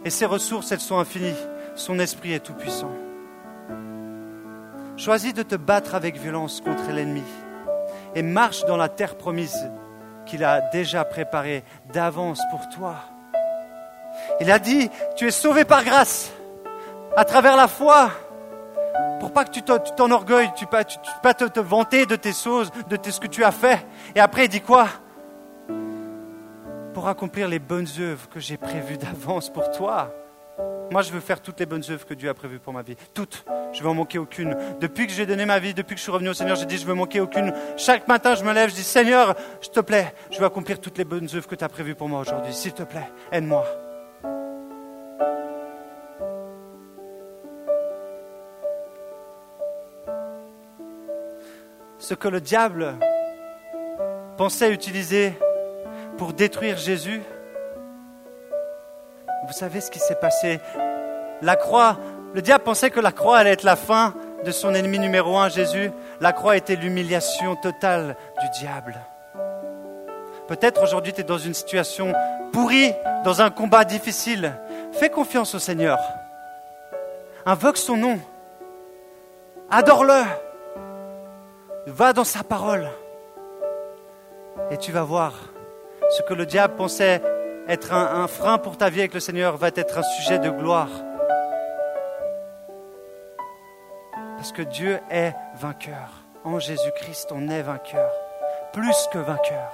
[0.05, 1.35] Et ses ressources, elles sont infinies.
[1.79, 2.91] Son esprit est tout-puissant.
[4.97, 7.22] Choisis de te battre avec violence contre l'ennemi
[8.16, 9.70] et marche dans la terre promise
[10.26, 11.62] qu'il a déjà préparé
[11.93, 12.97] d'avance pour toi.
[14.41, 16.33] Il a dit, tu es sauvé par grâce,
[17.16, 18.11] à travers la foi,
[19.20, 20.83] pour pas que tu t'enorgueilles, tu ne pas,
[21.22, 23.87] pas te, te, vanter de tes choses, de ce que tu as fait.
[24.16, 24.89] Et après, il dit quoi?
[26.93, 30.12] Pour accomplir les bonnes œuvres que j'ai prévues d'avance pour toi.
[30.90, 32.96] Moi, je veux faire toutes les bonnes œuvres que Dieu a prévues pour ma vie.
[33.12, 33.44] Toutes.
[33.72, 34.56] Je veux en manquer aucune.
[34.80, 36.78] Depuis que j'ai donné ma vie, depuis que je suis revenu au Seigneur, j'ai dit,
[36.78, 37.52] je veux manquer aucune.
[37.76, 40.96] Chaque matin, je me lève, je dis, Seigneur, je te plaît, je veux accomplir toutes
[40.96, 42.54] les bonnes œuvres que tu as prévues pour moi aujourd'hui.
[42.54, 43.66] S'il te plaît, aide-moi.
[51.98, 52.94] Ce que le diable
[54.38, 55.34] pensait utiliser
[56.16, 57.20] pour détruire Jésus,
[59.49, 60.61] vous savez ce qui s'est passé
[61.40, 61.96] La croix,
[62.34, 64.12] le diable pensait que la croix allait être la fin
[64.44, 65.90] de son ennemi numéro un, Jésus.
[66.20, 68.94] La croix était l'humiliation totale du diable.
[70.49, 72.12] Peut-être aujourd'hui tu es dans une situation
[72.53, 72.92] pourrie,
[73.24, 74.53] dans un combat difficile.
[74.92, 75.99] Fais confiance au Seigneur.
[77.46, 78.18] Invoque son nom.
[79.70, 80.24] Adore-le.
[81.86, 82.90] Va dans sa parole.
[84.70, 85.32] Et tu vas voir
[86.11, 87.22] ce que le diable pensait
[87.69, 90.89] être un, frein pour ta vie avec le Seigneur va être un sujet de gloire.
[94.37, 96.09] Parce que Dieu est vainqueur.
[96.45, 98.11] En Jésus-Christ, on est vainqueur.
[98.73, 99.71] Plus que vainqueur.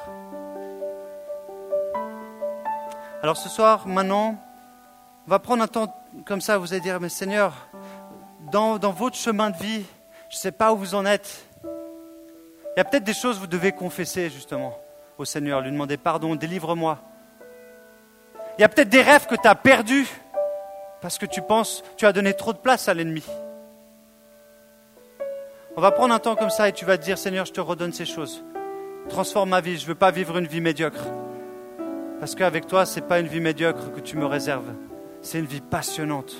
[3.23, 4.37] Alors ce soir, maintenant,
[5.27, 5.95] on va prendre un temps
[6.27, 6.59] comme ça.
[6.59, 7.53] Vous allez dire, mais Seigneur,
[8.51, 9.85] dans, dans votre chemin de vie,
[10.31, 11.47] je ne sais pas où vous en êtes.
[11.63, 14.77] Il y a peut-être des choses que vous devez confesser justement
[15.17, 16.99] au Seigneur, lui demander pardon, délivre-moi.
[18.59, 20.09] Il y a peut-être des rêves que tu as perdus
[21.01, 23.25] parce que tu penses, tu as donné trop de place à l'ennemi.
[25.77, 27.61] On va prendre un temps comme ça et tu vas te dire, Seigneur, je te
[27.61, 28.45] redonne ces choses.
[29.09, 31.05] Transforme ma vie, je ne veux pas vivre une vie médiocre.
[32.21, 34.73] Parce qu'avec toi, ce n'est pas une vie médiocre que tu me réserves,
[35.21, 36.35] c'est une vie passionnante,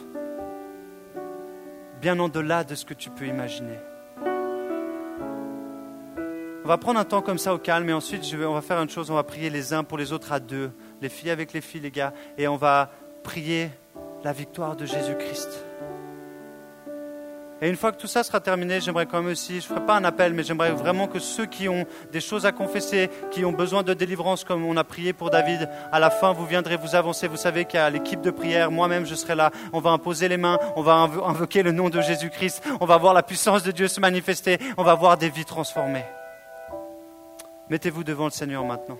[2.01, 3.79] bien au-delà de ce que tu peux imaginer.
[6.65, 8.89] On va prendre un temps comme ça au calme et ensuite on va faire une
[8.89, 10.71] chose, on va prier les uns pour les autres à deux,
[11.05, 12.91] les filles avec les filles, les gars, et on va
[13.23, 13.71] prier
[14.25, 15.63] la victoire de Jésus-Christ.
[17.61, 19.85] Et une fois que tout ça sera terminé, j'aimerais quand même aussi, je ne ferai
[19.85, 23.45] pas un appel, mais j'aimerais vraiment que ceux qui ont des choses à confesser, qui
[23.45, 26.77] ont besoin de délivrance, comme on a prié pour David, à la fin, vous viendrez
[26.77, 27.29] vous avancer.
[27.29, 29.51] Vous savez qu'il y a l'équipe de prière, moi-même, je serai là.
[29.75, 33.13] On va imposer les mains, on va invoquer le nom de Jésus-Christ, on va voir
[33.13, 36.07] la puissance de Dieu se manifester, on va voir des vies transformées.
[37.69, 38.99] Mettez-vous devant le Seigneur maintenant.